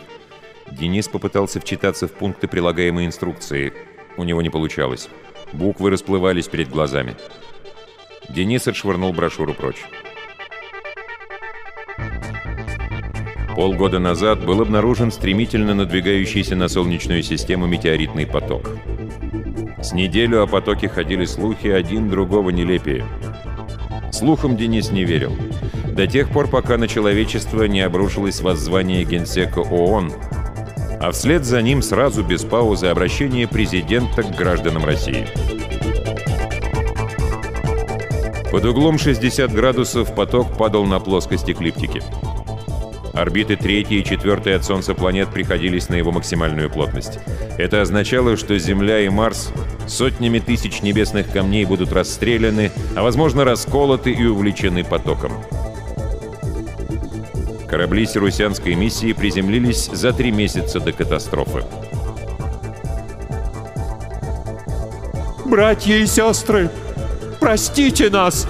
Денис 0.71 1.07
попытался 1.07 1.59
вчитаться 1.59 2.07
в 2.07 2.11
пункты 2.11 2.47
прилагаемой 2.47 3.07
инструкции. 3.07 3.73
У 4.15 4.23
него 4.23 4.43
не 4.43 4.51
получалось. 4.51 5.09
Буквы 5.53 5.89
расплывались 5.89 6.49
перед 6.49 6.69
глазами. 6.69 7.15
Денис 8.29 8.67
отшвырнул 8.67 9.11
брошюру 9.11 9.55
прочь. 9.55 9.83
Полгода 13.55 13.99
назад 13.99 14.43
был 14.43 14.61
обнаружен 14.61 15.11
стремительно 15.11 15.75
надвигающийся 15.75 16.55
на 16.55 16.67
Солнечную 16.67 17.21
систему 17.21 17.67
метеоритный 17.67 18.25
поток. 18.25 18.69
С 19.79 19.93
неделю 19.93 20.41
о 20.41 20.47
потоке 20.47 20.89
ходили 20.89 21.25
слухи, 21.25 21.67
один 21.67 22.09
другого 22.09 22.49
нелепее. 22.49 23.05
Слухам 24.11 24.57
Денис 24.57 24.91
не 24.91 25.03
верил. 25.03 25.33
До 25.95 26.07
тех 26.07 26.29
пор, 26.29 26.47
пока 26.47 26.77
на 26.77 26.87
человечество 26.87 27.63
не 27.65 27.81
обрушилось 27.81 28.41
воззвание 28.41 29.03
генсека 29.03 29.59
ООН, 29.59 30.11
а 30.99 31.11
вслед 31.11 31.45
за 31.45 31.61
ним 31.61 31.83
сразу 31.83 32.23
без 32.23 32.43
паузы 32.43 32.87
обращение 32.87 33.47
президента 33.47 34.23
к 34.23 34.35
гражданам 34.35 34.83
России. 34.85 35.27
Под 38.51 38.65
углом 38.65 38.97
60 38.97 39.51
градусов 39.51 40.15
поток 40.15 40.57
падал 40.57 40.85
на 40.85 40.99
плоскость 40.99 41.49
эклиптики. 41.49 42.01
Орбиты 43.13 43.55
третьей 43.55 43.99
и 43.99 44.03
четвертой 44.03 44.55
от 44.55 44.65
Солнца 44.65 44.95
планет 44.95 45.29
приходились 45.29 45.87
на 45.87 45.93
его 45.93 46.11
максимальную 46.11 46.69
плотность. 46.69 47.19
Это 47.59 47.81
означало, 47.81 48.37
что 48.37 48.57
Земля 48.57 49.01
и 49.01 49.09
Марс 49.09 49.53
сотнями 49.87 50.39
тысяч 50.39 50.81
небесных 50.81 51.31
камней 51.31 51.65
будут 51.65 51.93
расстреляны, 51.93 52.71
а 52.95 53.03
возможно 53.03 53.43
расколоты 53.43 54.11
и 54.11 54.25
увлечены 54.25 54.83
потоком. 54.83 55.31
Корабли 57.69 58.05
сирусянской 58.07 58.73
миссии 58.73 59.13
приземлились 59.13 59.89
за 59.91 60.11
три 60.11 60.31
месяца 60.31 60.79
до 60.79 60.91
катастрофы. 60.91 61.63
«Братья 65.45 65.95
и 65.95 66.07
сестры, 66.07 66.71
простите 67.39 68.09
нас!» 68.09 68.47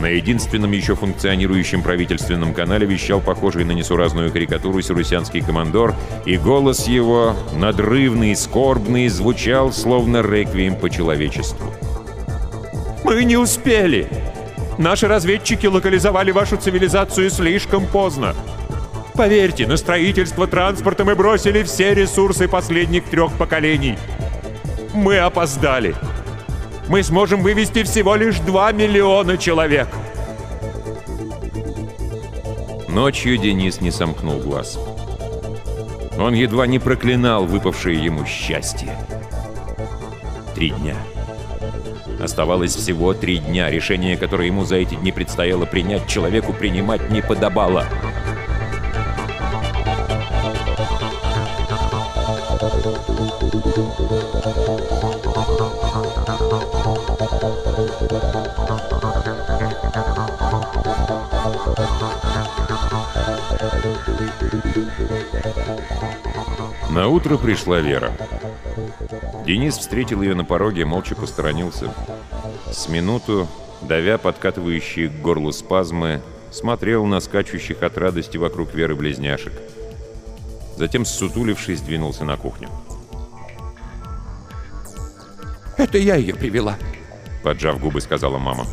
На 0.00 0.06
единственном 0.06 0.70
еще 0.70 0.94
функционирующем 0.94 1.82
правительственном 1.82 2.54
канале 2.54 2.86
вещал 2.86 3.20
похожий 3.20 3.64
на 3.64 3.72
несуразную 3.72 4.30
карикатуру 4.30 4.80
сирусянский 4.80 5.40
командор, 5.40 5.94
и 6.24 6.36
голос 6.36 6.86
его, 6.86 7.34
надрывный, 7.56 8.36
скорбный, 8.36 9.08
звучал, 9.08 9.72
словно 9.72 10.22
реквием 10.22 10.76
по 10.76 10.88
человечеству. 10.88 11.74
«Мы 13.02 13.24
не 13.24 13.36
успели! 13.36 14.08
Наши 14.78 15.08
разведчики 15.08 15.66
локализовали 15.66 16.30
вашу 16.30 16.56
цивилизацию 16.56 17.30
слишком 17.30 17.84
поздно. 17.86 18.36
Поверьте, 19.14 19.66
на 19.66 19.76
строительство 19.76 20.46
транспорта 20.46 21.04
мы 21.04 21.16
бросили 21.16 21.64
все 21.64 21.92
ресурсы 21.92 22.46
последних 22.46 23.04
трех 23.04 23.32
поколений. 23.32 23.98
Мы 24.94 25.18
опоздали!» 25.18 25.96
Мы 26.88 27.02
сможем 27.02 27.42
вывести 27.42 27.82
всего 27.82 28.14
лишь 28.14 28.38
2 28.40 28.72
миллиона 28.72 29.36
человек. 29.36 29.88
Ночью 32.88 33.36
Денис 33.38 33.80
не 33.80 33.90
сомкнул 33.90 34.40
глаз. 34.40 34.78
Он 36.18 36.34
едва 36.34 36.66
не 36.66 36.78
проклинал 36.78 37.44
выпавшее 37.44 38.02
ему 38.02 38.24
счастье. 38.24 38.96
Три 40.54 40.70
дня. 40.70 40.96
Оставалось 42.20 42.74
всего 42.74 43.14
три 43.14 43.38
дня. 43.38 43.70
Решение, 43.70 44.16
которое 44.16 44.46
ему 44.46 44.64
за 44.64 44.76
эти 44.76 44.96
дни 44.96 45.12
предстояло 45.12 45.66
принять, 45.66 46.08
человеку 46.08 46.52
принимать 46.52 47.10
не 47.10 47.22
подобало. 47.22 47.86
На 66.90 67.06
утро 67.08 67.36
пришла 67.36 67.78
Вера. 67.78 68.12
Денис 69.46 69.78
встретил 69.78 70.22
ее 70.22 70.34
на 70.34 70.44
пороге, 70.44 70.84
молча 70.84 71.14
посторонился. 71.14 71.94
С 72.70 72.88
минуту, 72.88 73.46
давя 73.82 74.18
подкатывающие 74.18 75.08
к 75.08 75.20
горлу 75.22 75.52
спазмы, 75.52 76.20
смотрел 76.50 77.04
на 77.06 77.20
скачущих 77.20 77.82
от 77.82 77.96
радости 77.98 78.36
вокруг 78.36 78.74
Веры 78.74 78.96
близняшек. 78.96 79.52
Затем, 80.76 81.04
ссутулившись, 81.04 81.80
двинулся 81.80 82.24
на 82.24 82.36
кухню. 82.36 82.68
«Это 85.88 85.96
я 85.96 86.16
ее 86.16 86.34
привела»,— 86.34 86.76
поджав 87.42 87.80
губы, 87.80 88.02
сказала 88.02 88.36
мама. 88.36 88.66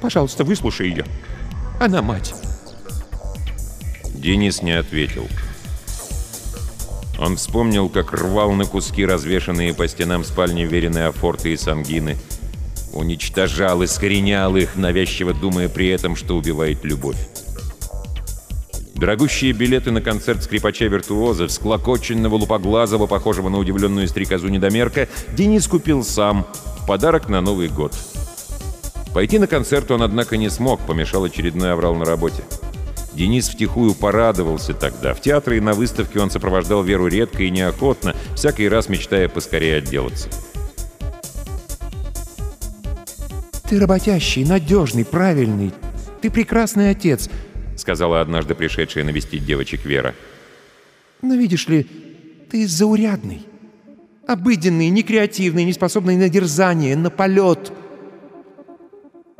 «Пожалуйста, 0.00 0.44
выслушай 0.44 0.88
ее. 0.88 1.04
Она 1.78 2.00
мать». 2.00 2.34
Денис 4.14 4.62
не 4.62 4.72
ответил. 4.72 5.28
Он 7.18 7.36
вспомнил, 7.36 7.90
как 7.90 8.14
рвал 8.14 8.52
на 8.52 8.64
куски 8.64 9.04
развешанные 9.04 9.74
по 9.74 9.86
стенам 9.88 10.24
спальни 10.24 10.62
веренные 10.62 11.08
афорты 11.08 11.52
и 11.52 11.56
сангины. 11.58 12.16
Уничтожал, 12.94 13.84
искоренял 13.84 14.56
их, 14.56 14.76
навязчиво 14.76 15.34
думая 15.34 15.68
при 15.68 15.88
этом, 15.88 16.16
что 16.16 16.38
убивает 16.38 16.82
любовь. 16.82 17.18
Дорогущие 19.00 19.52
билеты 19.52 19.92
на 19.92 20.02
концерт 20.02 20.42
скрипача-виртуоза, 20.42 21.46
всклокоченного 21.46 22.34
лупоглазого, 22.34 23.06
похожего 23.06 23.48
на 23.48 23.56
удивленную 23.56 24.06
стрекозу 24.06 24.48
недомерка, 24.48 25.08
Денис 25.34 25.66
купил 25.66 26.04
сам, 26.04 26.46
подарок 26.86 27.30
на 27.30 27.40
Новый 27.40 27.68
год. 27.68 27.94
Пойти 29.14 29.38
на 29.38 29.46
концерт 29.46 29.90
он, 29.90 30.02
однако, 30.02 30.36
не 30.36 30.50
смог, 30.50 30.80
помешал 30.80 31.24
очередной 31.24 31.72
аврал 31.72 31.94
на 31.94 32.04
работе. 32.04 32.44
Денис 33.14 33.48
втихую 33.48 33.94
порадовался 33.94 34.74
тогда. 34.74 35.14
В 35.14 35.22
театре 35.22 35.56
и 35.56 35.60
на 35.60 35.72
выставке 35.72 36.20
он 36.20 36.30
сопровождал 36.30 36.82
Веру 36.82 37.06
редко 37.06 37.42
и 37.42 37.50
неохотно, 37.50 38.14
всякий 38.36 38.68
раз 38.68 38.90
мечтая 38.90 39.30
поскорее 39.30 39.78
отделаться. 39.78 40.28
«Ты 43.66 43.80
работящий, 43.80 44.44
надежный, 44.44 45.06
правильный. 45.06 45.72
Ты 46.20 46.30
прекрасный 46.30 46.90
отец»,— 46.90 47.30
сказала 47.80 48.20
однажды 48.20 48.54
пришедшая 48.54 49.04
навестить 49.04 49.44
девочек 49.44 49.84
Вера. 49.84 50.14
«Но 51.22 51.34
видишь 51.34 51.66
ли, 51.68 51.86
ты 52.50 52.66
заурядный. 52.66 53.46
Обыденный, 54.26 54.88
некреативный, 54.90 55.64
неспособный 55.64 56.16
на 56.16 56.28
дерзание, 56.28 56.96
на 56.96 57.10
полет». 57.10 57.72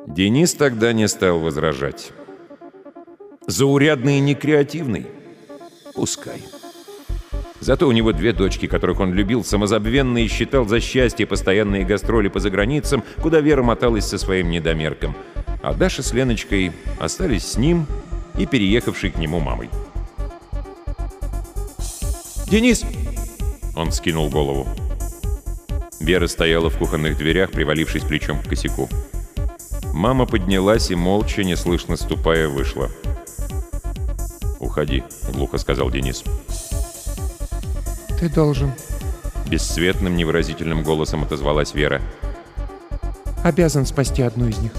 Денис 0.07 0.55
тогда 0.55 0.93
не 0.93 1.07
стал 1.07 1.39
возражать. 1.39 2.13
Заурядный 3.47 4.19
и 4.19 4.21
некреативный? 4.21 5.07
Пускай. 5.95 6.43
Зато 7.61 7.87
у 7.87 7.93
него 7.93 8.13
две 8.13 8.33
дочки, 8.33 8.67
которых 8.67 9.01
он 9.01 9.13
любил 9.13 9.45
самозабвенно 9.45 10.19
и 10.19 10.29
считал 10.29 10.67
за 10.67 10.81
счастье 10.81 11.27
постоянные 11.27 11.85
гастроли 11.85 12.29
по 12.29 12.41
заграницам, 12.41 13.05
куда 13.21 13.41
Вера 13.41 13.63
моталась 13.63 14.07
со 14.07 14.19
своим 14.19 14.51
недомерком. 14.51 15.15
А 15.63 15.75
Даша 15.75 16.03
с 16.03 16.13
Леночкой 16.13 16.73
остались 16.99 17.45
с 17.45 17.57
ним 17.59 17.87
и 18.43 18.47
переехавшей 18.47 19.11
к 19.11 19.19
нему 19.19 19.41
мамой. 19.41 19.69
«Денис!» 22.47 22.85
Он 23.77 23.93
скинул 23.93 24.29
голову. 24.31 24.67
Вера 26.01 26.27
стояла 26.27 26.71
в 26.71 26.79
кухонных 26.79 27.19
дверях, 27.19 27.51
привалившись 27.51 28.03
плечом 28.03 28.43
к 28.43 28.49
косяку. 28.49 28.89
Мама 29.93 30.25
поднялась 30.25 30.91
и, 30.91 30.95
молча, 30.95 31.45
неслышно 31.45 31.97
ступая, 31.97 32.49
вышла. 32.49 32.91
«Уходи»,— 34.59 35.05
глухо 35.33 35.59
сказал 35.59 35.91
Денис. 35.91 36.25
«Ты 38.19 38.29
должен...» 38.29 38.73
Бесцветным, 39.49 40.17
невыразительным 40.17 40.83
голосом 40.83 41.25
отозвалась 41.25 41.75
Вера. 41.75 42.01
«Обязан 43.45 43.85
спасти 43.85 44.23
одну 44.23 44.49
из 44.49 44.59
них». 44.59 44.73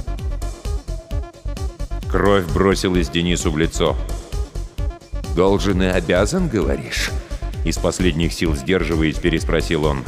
Кровь 2.12 2.44
бросилась 2.48 3.08
Денису 3.08 3.52
в 3.52 3.58
лицо. 3.58 3.96
«Должен 5.34 5.82
и 5.82 5.86
обязан, 5.86 6.50
говоришь?» 6.50 7.10
Из 7.64 7.78
последних 7.78 8.34
сил 8.34 8.54
сдерживаясь, 8.54 9.16
переспросил 9.16 9.86
он. 9.86 10.04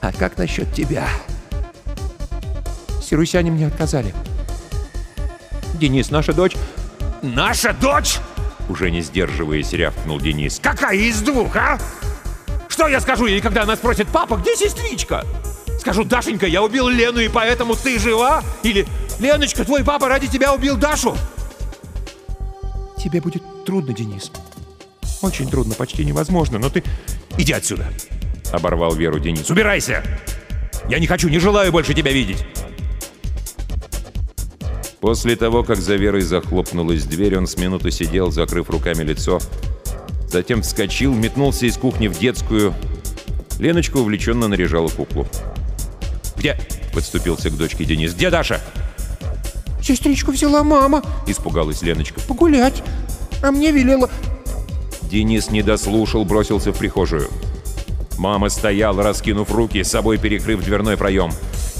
«А 0.00 0.12
как 0.12 0.38
насчет 0.38 0.72
тебя?» 0.72 1.08
«Сирусяне 3.02 3.50
мне 3.50 3.66
отказали». 3.66 4.14
«Денис, 5.74 6.12
наша 6.12 6.32
дочь...» 6.32 6.54
«Наша 7.20 7.72
дочь?» 7.72 8.18
Уже 8.68 8.92
не 8.92 9.00
сдерживаясь, 9.00 9.72
рявкнул 9.72 10.20
Денис. 10.20 10.60
«Какая 10.62 10.96
из 10.96 11.20
двух, 11.20 11.56
а? 11.56 11.80
Что 12.68 12.86
я 12.86 13.00
скажу 13.00 13.26
ей, 13.26 13.40
когда 13.40 13.64
она 13.64 13.74
спросит, 13.74 14.06
папа, 14.12 14.36
где 14.36 14.54
сестричка? 14.54 15.26
Скажу, 15.80 16.04
Дашенька, 16.04 16.46
я 16.46 16.62
убил 16.62 16.88
Лену, 16.88 17.18
и 17.18 17.28
поэтому 17.28 17.74
ты 17.74 17.98
жива? 17.98 18.44
Или, 18.62 18.86
Леночка, 19.18 19.64
твой 19.64 19.82
папа 19.82 20.08
ради 20.08 20.28
тебя 20.28 20.54
убил 20.54 20.76
Дашу? 20.76 21.16
Тебе 23.02 23.20
будет 23.20 23.42
трудно, 23.64 23.94
Денис. 23.94 24.30
Очень 25.22 25.48
трудно, 25.48 25.74
почти 25.74 26.04
невозможно, 26.04 26.58
но 26.58 26.68
ты... 26.68 26.84
Иди 27.38 27.52
отсюда! 27.52 27.86
Оборвал 28.52 28.94
Веру 28.94 29.18
Денис. 29.18 29.48
Убирайся! 29.48 30.04
Я 30.88 30.98
не 30.98 31.06
хочу, 31.06 31.28
не 31.28 31.38
желаю 31.38 31.72
больше 31.72 31.94
тебя 31.94 32.12
видеть! 32.12 32.44
После 35.00 35.34
того, 35.34 35.62
как 35.62 35.78
за 35.78 35.96
Верой 35.96 36.20
захлопнулась 36.20 37.04
дверь, 37.04 37.38
он 37.38 37.46
с 37.46 37.56
минуту 37.56 37.90
сидел, 37.90 38.30
закрыв 38.30 38.68
руками 38.68 39.02
лицо. 39.02 39.40
Затем 40.28 40.60
вскочил, 40.60 41.14
метнулся 41.14 41.64
из 41.64 41.78
кухни 41.78 42.06
в 42.08 42.18
детскую. 42.18 42.74
Леночка 43.58 43.96
увлеченно 43.96 44.46
наряжала 44.46 44.88
куклу. 44.88 45.26
«Где?»— 46.36 46.58
подступился 46.92 47.48
к 47.48 47.56
дочке 47.56 47.84
Денис. 47.86 48.12
«Где 48.12 48.28
Даша?» 48.28 48.60
«Сестричку 49.82 50.32
взяла 50.32 50.62
мама»,— 50.62 51.02
испугалась 51.26 51.82
Леночка. 51.82 52.20
«Погулять. 52.20 52.82
А 53.42 53.50
мне 53.50 53.72
велела...» 53.72 54.10
Денис 55.02 55.50
не 55.50 55.62
дослушал, 55.62 56.24
бросился 56.24 56.72
в 56.72 56.78
прихожую. 56.78 57.28
Мама 58.18 58.48
стояла, 58.48 59.02
раскинув 59.02 59.50
руки, 59.50 59.82
с 59.82 59.90
собой 59.90 60.18
перекрыв 60.18 60.62
дверной 60.62 60.96
проем. 60.96 61.30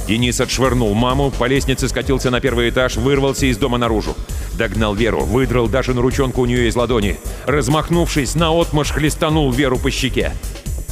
Денис 0.09 0.41
отшвырнул 0.41 0.93
маму, 0.95 1.31
по 1.31 1.45
лестнице 1.45 1.89
скатился 1.89 2.31
на 2.31 2.41
первый 2.41 2.71
этаж, 2.71 2.97
вырвался 2.97 3.47
из 3.47 3.59
дома 3.59 3.79
наружу. 3.79 4.17
Догнал 4.55 4.95
Веру, 4.95 5.21
выдрал 5.21 5.69
Дашину 5.69 6.01
ручонку 6.01 6.41
у 6.41 6.47
нее 6.47 6.67
из 6.67 6.75
ладони. 6.75 7.21
Размахнувшись, 7.47 8.35
наотмашь 8.35 8.91
хлестанул 8.91 9.53
Веру 9.53 9.79
по 9.79 9.91
щеке. 9.91 10.33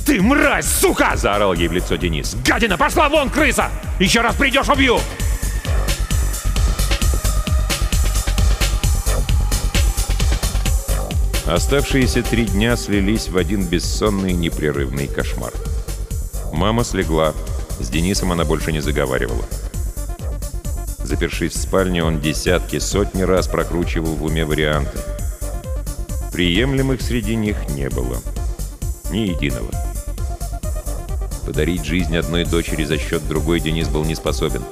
«Ты 0.07 0.23
мразь, 0.23 0.67
сука!»– 0.67 1.13
заорал 1.17 1.55
ей 1.55 1.69
в 1.69 1.73
лицо 1.73 1.97
Денис. 1.97 2.37
«Гадина, 2.47 2.79
пошла 2.79 3.09
вон, 3.09 3.29
крыса! 3.29 3.71
Еще 3.99 4.21
раз 4.21 4.37
придешь, 4.37 4.69
убью!» 4.69 5.01
Оставшиеся 11.49 12.23
три 12.23 12.45
дня 12.45 12.77
слились 12.77 13.29
в 13.29 13.39
один 13.39 13.65
бессонный 13.65 14.35
непрерывный 14.35 15.07
кошмар. 15.07 15.51
Мама 16.53 16.85
слегла. 16.85 17.33
С 17.81 17.89
Денисом 17.89 18.33
она 18.33 18.45
больше 18.45 18.71
не 18.71 18.81
заговаривала. 18.81 19.47
Запершись 20.99 21.55
в 21.55 21.59
спальне, 21.59 22.05
он 22.05 22.21
десятки, 22.21 22.79
сотни 22.79 23.23
раз 23.23 23.49
прокручивал 23.49 24.15
в 24.15 24.25
уме 24.25 24.45
варианты. 24.45 24.99
Приемлемых 26.33 27.01
среди 27.01 27.35
них 27.35 27.57
не 27.71 27.89
было. 27.89 28.19
Ни 29.11 29.29
единого. 29.29 29.71
Подарить 31.47 31.87
жизнь 31.87 32.15
одной 32.15 32.45
дочери 32.45 32.85
за 32.85 32.99
счет 32.99 33.27
другой 33.27 33.61
Денис 33.61 33.89
был 33.89 34.05
не 34.05 34.15
способен. 34.15 34.63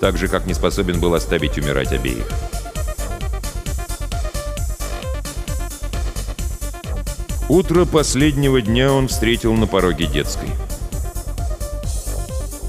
Так 0.00 0.18
же, 0.18 0.26
как 0.26 0.46
не 0.46 0.54
способен 0.54 0.98
был 0.98 1.14
оставить 1.14 1.58
умирать 1.58 1.92
обеих. 1.92 2.26
Утро 7.48 7.84
последнего 7.84 8.62
дня 8.62 8.90
он 8.90 9.06
встретил 9.08 9.52
на 9.52 9.66
пороге 9.66 10.06
детской. 10.06 10.48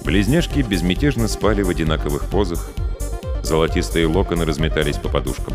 Близняшки 0.03 0.59
безмятежно 0.59 1.29
спали 1.29 1.61
в 1.61 1.69
одинаковых 1.69 2.25
позах. 2.29 2.69
Золотистые 3.41 4.05
локоны 4.05 4.43
разметались 4.43 4.97
по 4.97 5.07
подушкам. 5.07 5.53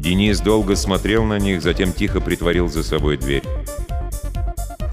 Денис 0.00 0.40
долго 0.40 0.74
смотрел 0.74 1.22
на 1.24 1.38
них, 1.38 1.62
затем 1.62 1.92
тихо 1.92 2.20
притворил 2.20 2.68
за 2.68 2.82
собой 2.82 3.16
дверь. 3.16 3.44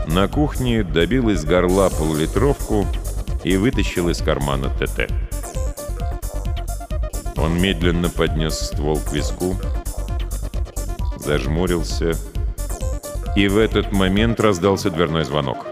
На 0.05 0.27
кухне 0.27 0.83
добил 0.83 1.29
из 1.29 1.45
горла 1.45 1.89
полулитровку 1.89 2.85
и 3.43 3.57
вытащил 3.57 4.09
из 4.09 4.19
кармана 4.19 4.69
ТТ. 4.69 5.11
Он 7.37 7.59
медленно 7.59 8.09
поднес 8.09 8.59
ствол 8.59 8.99
к 8.99 9.11
виску, 9.11 9.55
зажмурился 11.17 12.15
и 13.37 13.47
в 13.47 13.59
этот 13.59 13.91
момент 13.91 14.39
раздался 14.39 14.89
дверной 14.89 15.23
звонок. 15.23 15.67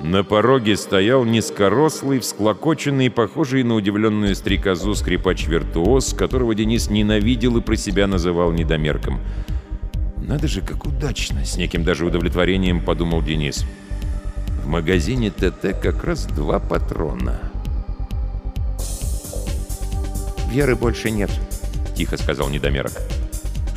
На 0.00 0.24
пороге 0.24 0.74
стоял 0.78 1.26
низкорослый, 1.26 2.20
всклокоченный, 2.20 3.10
похожий 3.10 3.62
на 3.62 3.74
удивленную 3.74 4.34
стрекозу 4.34 4.94
скрипач-виртуоз, 4.94 6.14
которого 6.14 6.54
Денис 6.54 6.88
ненавидел 6.88 7.58
и 7.58 7.60
про 7.60 7.76
себя 7.76 8.06
называл 8.06 8.52
недомерком. 8.52 9.20
«Надо 10.16 10.48
же, 10.48 10.62
как 10.62 10.86
удачно!»— 10.86 11.44
с 11.44 11.58
неким 11.58 11.84
даже 11.84 12.06
удовлетворением 12.06 12.80
подумал 12.80 13.20
Денис. 13.20 13.66
«В 14.64 14.66
магазине 14.66 15.30
ТТ 15.30 15.78
как 15.82 16.04
раз 16.04 16.24
два 16.24 16.58
патрона». 16.58 17.38
«Веры 20.50 20.74
больше 20.74 21.10
нет»,— 21.10 21.30
тихо 21.94 22.16
сказал 22.16 22.48
недомерок. 22.48 22.92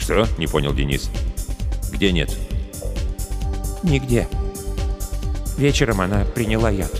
«Что?»— 0.09 0.27
не 0.39 0.47
понял 0.47 0.73
Денис. 0.73 1.07
«Где 1.91 2.11
нет?» 2.11 2.35
«Нигде. 3.83 4.27
Вечером 5.55 6.01
она 6.01 6.25
приняла 6.25 6.71
яд». 6.71 6.91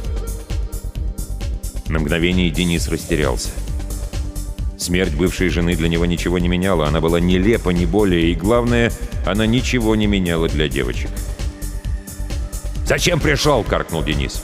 На 1.87 1.97
мгновение 1.97 2.51
Денис 2.51 2.87
растерялся. 2.87 3.49
Смерть 4.77 5.15
бывшей 5.15 5.49
жены 5.49 5.75
для 5.75 5.89
него 5.89 6.05
ничего 6.05 6.37
не 6.37 6.47
меняла, 6.47 6.87
она 6.87 7.01
была 7.01 7.19
нелепа, 7.19 7.71
не 7.71 7.87
более, 7.87 8.31
и 8.31 8.35
главное, 8.35 8.91
она 9.25 9.47
ничего 9.47 9.95
не 9.95 10.05
меняла 10.05 10.47
для 10.47 10.69
девочек. 10.69 11.09
«Зачем 12.85 13.19
пришел?»— 13.19 13.63
каркнул 13.67 14.03
Денис. 14.03 14.43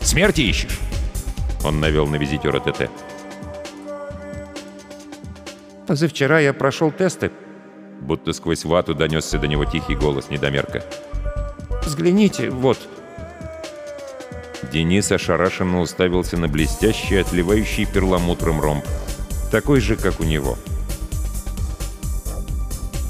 «Смерти 0.00 0.40
ищешь?» 0.40 0.78
Он 1.62 1.78
навел 1.78 2.06
на 2.06 2.16
визитера 2.16 2.58
ТТ. 2.58 2.88
«Позавчера 5.86 6.40
я 6.40 6.54
прошел 6.54 6.90
тесты», 6.90 7.30
Будто 8.00 8.32
сквозь 8.32 8.64
вату 8.64 8.94
донесся 8.94 9.38
до 9.38 9.46
него 9.46 9.64
тихий 9.64 9.94
голос 9.94 10.30
недомерка. 10.30 10.84
«Взгляните, 11.82 12.50
вот». 12.50 12.78
Денис 14.72 15.10
ошарашенно 15.10 15.80
уставился 15.80 16.36
на 16.36 16.48
блестящий, 16.48 17.16
отливающий 17.16 17.86
перламутром 17.86 18.60
ромб. 18.60 18.84
Такой 19.50 19.80
же, 19.80 19.96
как 19.96 20.20
у 20.20 20.24
него. 20.24 20.58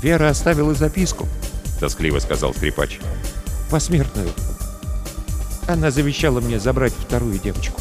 Вера 0.02 0.28
оставила 0.28 0.74
записку,— 0.74 1.26
тоскливо 1.80 2.20
сказал 2.20 2.54
скрипач. 2.54 3.00
посмертную. 3.70 4.30
Она 5.66 5.90
завещала 5.90 6.40
мне 6.40 6.60
забрать 6.60 6.92
вторую 6.92 7.38
девочку. 7.38 7.80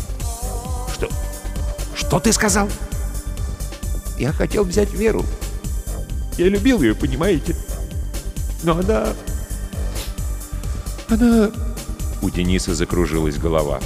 Что? 0.93 1.07
Что 1.95 2.19
ты 2.19 2.33
сказал? 2.33 2.67
Я 4.17 4.33
хотел 4.33 4.63
взять 4.63 4.91
Веру. 4.93 5.23
Я 6.37 6.49
любил 6.49 6.81
ее, 6.81 6.95
понимаете? 6.95 7.55
Но 8.63 8.77
она... 8.77 9.07
Она... 11.09 11.51
У 12.21 12.29
Дениса 12.29 12.75
закружилась 12.75 13.37
голова. 13.37 13.79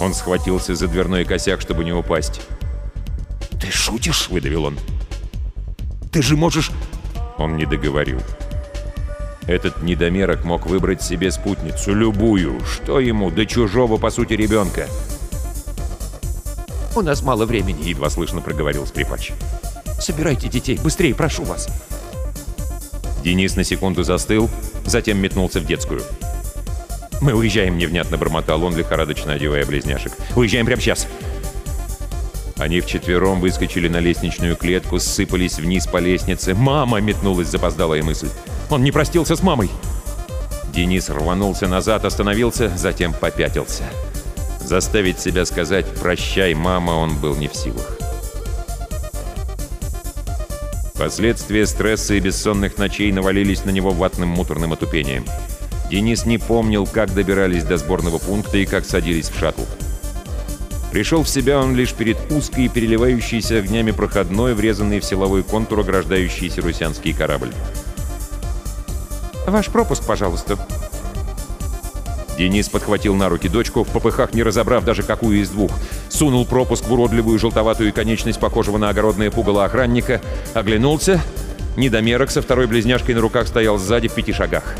Он 0.00 0.14
схватился 0.14 0.74
за 0.74 0.88
дверной 0.88 1.24
косяк, 1.24 1.60
чтобы 1.60 1.84
не 1.84 1.92
упасть. 1.92 2.40
Ты 3.60 3.70
шутишь?— 3.70 4.28
выдавил 4.30 4.64
он. 4.64 4.78
Ты 6.12 6.22
же 6.22 6.36
можешь... 6.36 6.70
Он 7.38 7.56
не 7.56 7.66
договорил. 7.66 8.20
Этот 9.46 9.82
недомерок 9.82 10.44
мог 10.44 10.66
выбрать 10.66 11.02
себе 11.02 11.30
спутницу, 11.30 11.94
любую. 11.94 12.64
Что 12.64 13.00
ему, 13.00 13.30
до 13.30 13.44
чужого, 13.44 13.96
по 13.96 14.10
сути, 14.10 14.32
ребенка? 14.34 14.88
«У 16.96 17.02
нас 17.02 17.22
мало 17.22 17.44
времени»,— 17.44 17.82
Едва 17.88 18.08
слышно 18.08 18.40
проговорил 18.40 18.86
скрипач. 18.86 19.32
Собирайте 20.04 20.50
детей, 20.50 20.78
быстрее, 20.84 21.14
прошу 21.14 21.44
вас. 21.44 21.66
Денис 23.24 23.56
на 23.56 23.64
секунду 23.64 24.02
застыл, 24.02 24.50
затем 24.84 25.16
метнулся 25.16 25.60
в 25.60 25.64
детскую. 25.64 26.02
«Мы 27.22 27.32
уезжаем»,— 27.32 27.78
невнятно 27.78 28.18
бормотал 28.18 28.62
он, 28.64 28.76
лихорадочно 28.76 29.32
одевая 29.32 29.64
близняшек. 29.64 30.12
«Уезжаем 30.36 30.66
прямо 30.66 30.82
сейчас!» 30.82 31.08
Они 32.58 32.82
вчетвером 32.82 33.40
выскочили 33.40 33.88
на 33.88 33.96
лестничную 33.96 34.56
клетку, 34.56 34.98
сыпались 34.98 35.58
вниз 35.58 35.86
по 35.86 35.96
лестнице. 35.96 36.52
«Мама!»— 36.52 37.00
метнулась 37.00 37.48
запоздалая 37.48 38.02
мысль. 38.02 38.28
«Он 38.68 38.84
не 38.84 38.92
простился 38.92 39.36
с 39.36 39.42
мамой!» 39.42 39.70
Денис 40.74 41.08
рванулся 41.08 41.66
назад, 41.66 42.04
остановился, 42.04 42.68
затем 42.76 43.14
попятился. 43.14 43.84
Заставить 44.60 45.18
себя 45.18 45.46
сказать 45.46 45.86
«прощай, 45.98 46.52
мама» 46.52 46.90
он 46.90 47.18
был 47.18 47.36
не 47.36 47.48
в 47.48 47.56
силах. 47.56 48.03
Последствия 50.96 51.66
стресса 51.66 52.14
и 52.14 52.20
бессонных 52.20 52.78
ночей 52.78 53.10
навалились 53.10 53.64
на 53.64 53.70
него 53.70 53.90
ватным 53.90 54.28
муторным 54.28 54.72
отупением. 54.72 55.24
Денис 55.90 56.24
не 56.24 56.38
помнил, 56.38 56.86
как 56.86 57.12
добирались 57.12 57.64
до 57.64 57.78
сборного 57.78 58.18
пункта 58.18 58.58
и 58.58 58.64
как 58.64 58.84
садились 58.84 59.28
в 59.28 59.36
шаттл. 59.36 59.62
Пришел 60.92 61.24
в 61.24 61.28
себя 61.28 61.58
он 61.58 61.74
лишь 61.74 61.92
перед 61.92 62.16
узкой, 62.30 62.68
переливающейся 62.68 63.58
огнями 63.58 63.90
проходной, 63.90 64.54
врезанный 64.54 65.00
в 65.00 65.04
силовой 65.04 65.42
контур 65.42 65.80
ограждающийся 65.80 66.62
русянский 66.62 67.12
корабль. 67.12 67.50
«Ваш 69.48 69.66
пропуск, 69.66 70.06
пожалуйста», 70.06 70.56
Денис 72.36 72.68
подхватил 72.68 73.14
на 73.14 73.28
руки 73.28 73.48
дочку, 73.48 73.84
в 73.84 73.88
попыхах 73.88 74.34
не 74.34 74.42
разобрав 74.42 74.84
даже 74.84 75.02
какую 75.02 75.40
из 75.40 75.50
двух. 75.50 75.70
Сунул 76.08 76.44
пропуск 76.44 76.86
в 76.86 76.92
уродливую 76.92 77.38
желтоватую 77.38 77.92
конечность 77.92 78.40
похожего 78.40 78.78
на 78.78 78.88
огородное 78.88 79.30
пугало 79.30 79.64
охранника, 79.64 80.20
оглянулся. 80.52 81.20
Недомерок 81.76 82.30
со 82.30 82.42
второй 82.42 82.66
близняшкой 82.66 83.14
на 83.14 83.20
руках 83.20 83.46
стоял 83.46 83.78
сзади 83.78 84.08
в 84.08 84.14
пяти 84.14 84.32
шагах. 84.32 84.74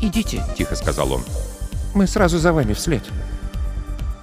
«Идите»,— 0.00 0.42
тихо 0.56 0.74
сказал 0.74 1.12
он. 1.12 1.22
«Мы 1.94 2.06
сразу 2.06 2.38
за 2.38 2.52
вами 2.52 2.72
вслед». 2.72 3.02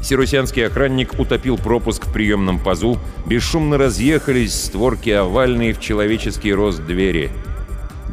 Сирусянский 0.01 0.65
охранник 0.65 1.19
утопил 1.19 1.57
пропуск 1.57 2.05
в 2.05 2.13
приемном 2.13 2.59
пазу, 2.59 2.97
бесшумно 3.25 3.77
разъехались 3.77 4.53
створки 4.53 5.09
овальные 5.09 5.73
в 5.73 5.79
человеческий 5.79 6.53
рост 6.53 6.81
двери. 6.85 7.31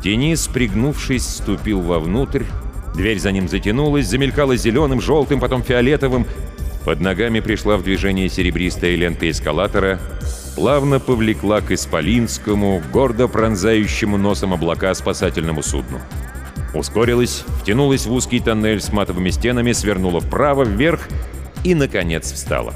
Денис, 0.02 0.46
пригнувшись, 0.48 1.26
ступил 1.26 1.80
вовнутрь, 1.80 2.44
Дверь 2.96 3.18
за 3.18 3.30
ним 3.30 3.46
затянулась, 3.46 4.06
замелькала 4.06 4.56
зеленым, 4.56 5.02
желтым, 5.02 5.38
потом 5.38 5.62
фиолетовым. 5.62 6.26
Под 6.86 7.00
ногами 7.00 7.40
пришла 7.40 7.76
в 7.76 7.82
движение 7.82 8.28
серебристая 8.30 8.94
лента 8.94 9.30
эскалатора, 9.30 10.00
плавно 10.54 10.98
повлекла 10.98 11.60
к 11.60 11.72
Исполинскому, 11.72 12.82
гордо 12.92 13.28
пронзающему 13.28 14.16
носом 14.16 14.54
облака 14.54 14.94
спасательному 14.94 15.62
судну. 15.62 16.00
Ускорилась, 16.72 17.44
втянулась 17.60 18.06
в 18.06 18.12
узкий 18.12 18.40
тоннель 18.40 18.80
с 18.80 18.90
матовыми 18.90 19.28
стенами, 19.28 19.72
свернула 19.72 20.20
вправо, 20.20 20.64
вверх 20.64 21.06
и, 21.64 21.74
наконец, 21.74 22.32
встала. 22.32 22.72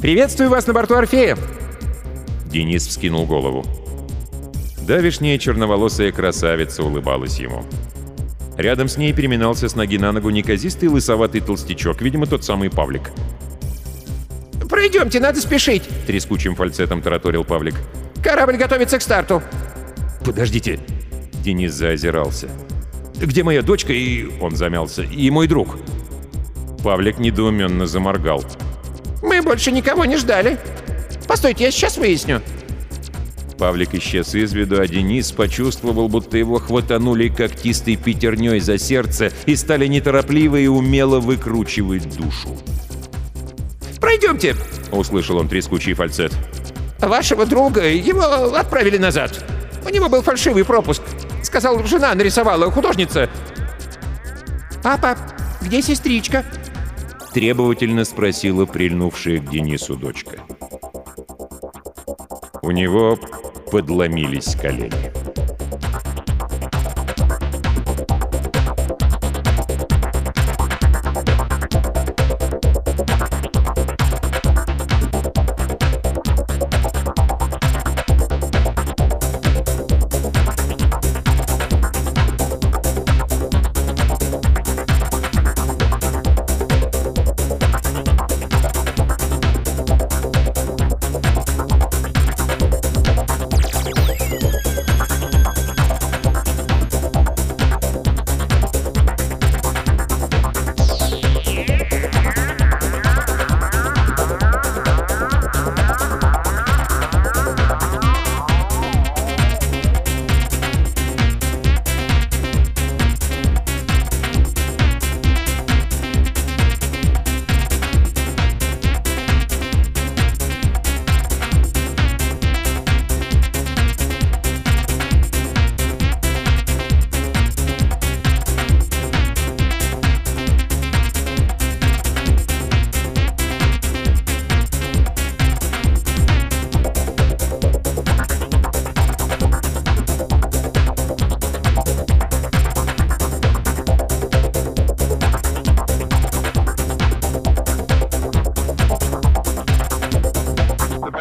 «Приветствую 0.00 0.50
вас 0.50 0.66
на 0.66 0.74
борту 0.74 0.96
Орфея!» 0.96 1.38
Денис 2.50 2.86
вскинул 2.86 3.24
голову. 3.24 3.64
Давишняя 4.86 5.38
черноволосая 5.38 6.10
красавица 6.10 6.82
улыбалась 6.82 7.38
ему. 7.38 7.64
Рядом 8.56 8.88
с 8.88 8.96
ней 8.96 9.12
переминался 9.12 9.68
с 9.68 9.76
ноги 9.76 9.96
на 9.96 10.10
ногу 10.12 10.30
неказистый 10.30 10.88
лысоватый 10.88 11.40
толстячок, 11.40 12.02
видимо, 12.02 12.26
тот 12.26 12.44
самый 12.44 12.68
Павлик. 12.68 13.12
«Пройдемте, 14.68 15.20
надо 15.20 15.40
спешить!»— 15.40 15.84
трескучим 16.06 16.56
фальцетом 16.56 17.00
тараторил 17.00 17.44
Павлик. 17.44 17.74
«Корабль 18.22 18.56
готовится 18.56 18.98
к 18.98 19.02
старту!» 19.02 19.42
«Подождите!»— 20.24 20.80
Денис 21.44 21.72
заозирался. 21.72 22.48
«Где 23.16 23.44
моя 23.44 23.62
дочка 23.62 23.92
и...»— 23.92 24.26
он 24.40 24.56
замялся. 24.56 25.02
«И 25.02 25.30
мой 25.30 25.46
друг?» 25.46 25.76
Павлик 26.82 27.18
недоуменно 27.18 27.86
заморгал. 27.86 28.44
«Мы 29.22 29.42
больше 29.42 29.70
никого 29.70 30.04
не 30.04 30.16
ждали. 30.16 30.58
Постойте, 31.28 31.64
я 31.64 31.70
сейчас 31.70 31.96
выясню». 31.96 32.42
Павлик 33.62 33.94
исчез 33.94 34.34
из 34.34 34.52
виду, 34.54 34.80
а 34.80 34.88
Денис 34.88 35.30
почувствовал, 35.30 36.08
будто 36.08 36.36
его 36.36 36.58
хватанули 36.58 37.28
когтистой 37.28 37.94
пятерней 37.94 38.58
за 38.58 38.76
сердце 38.76 39.30
и 39.46 39.54
стали 39.54 39.86
неторопливо 39.86 40.56
и 40.56 40.66
умело 40.66 41.20
выкручивать 41.20 42.16
душу. 42.16 42.58
«Пройдемте!»— 44.00 44.56
услышал 44.90 45.36
он 45.36 45.46
трескучий 45.46 45.92
фальцет. 45.94 46.32
«Вашего 46.98 47.46
друга, 47.46 47.88
его 47.88 48.56
отправили 48.56 48.98
назад. 48.98 49.44
У 49.86 49.90
него 49.90 50.08
был 50.08 50.22
фальшивый 50.22 50.64
пропуск. 50.64 51.02
Сказал, 51.44 51.86
жена 51.86 52.12
нарисовала, 52.16 52.68
художница. 52.68 53.30
«Папа, 54.82 55.16
где 55.60 55.82
сестричка?» 55.82 56.44
Требовательно 57.32 58.04
спросила 58.04 58.66
прильнувшая 58.66 59.38
к 59.38 59.48
Денису 59.48 59.94
дочка. 59.94 60.38
У 62.62 62.72
него 62.72 63.18
подломились 63.72 64.54
колени. 64.54 65.21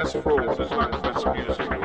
best 0.04 0.18
fruits. 0.24 0.60
It's 0.60 0.72
not 0.72 1.04
just 1.04 1.26
music. 1.60 1.81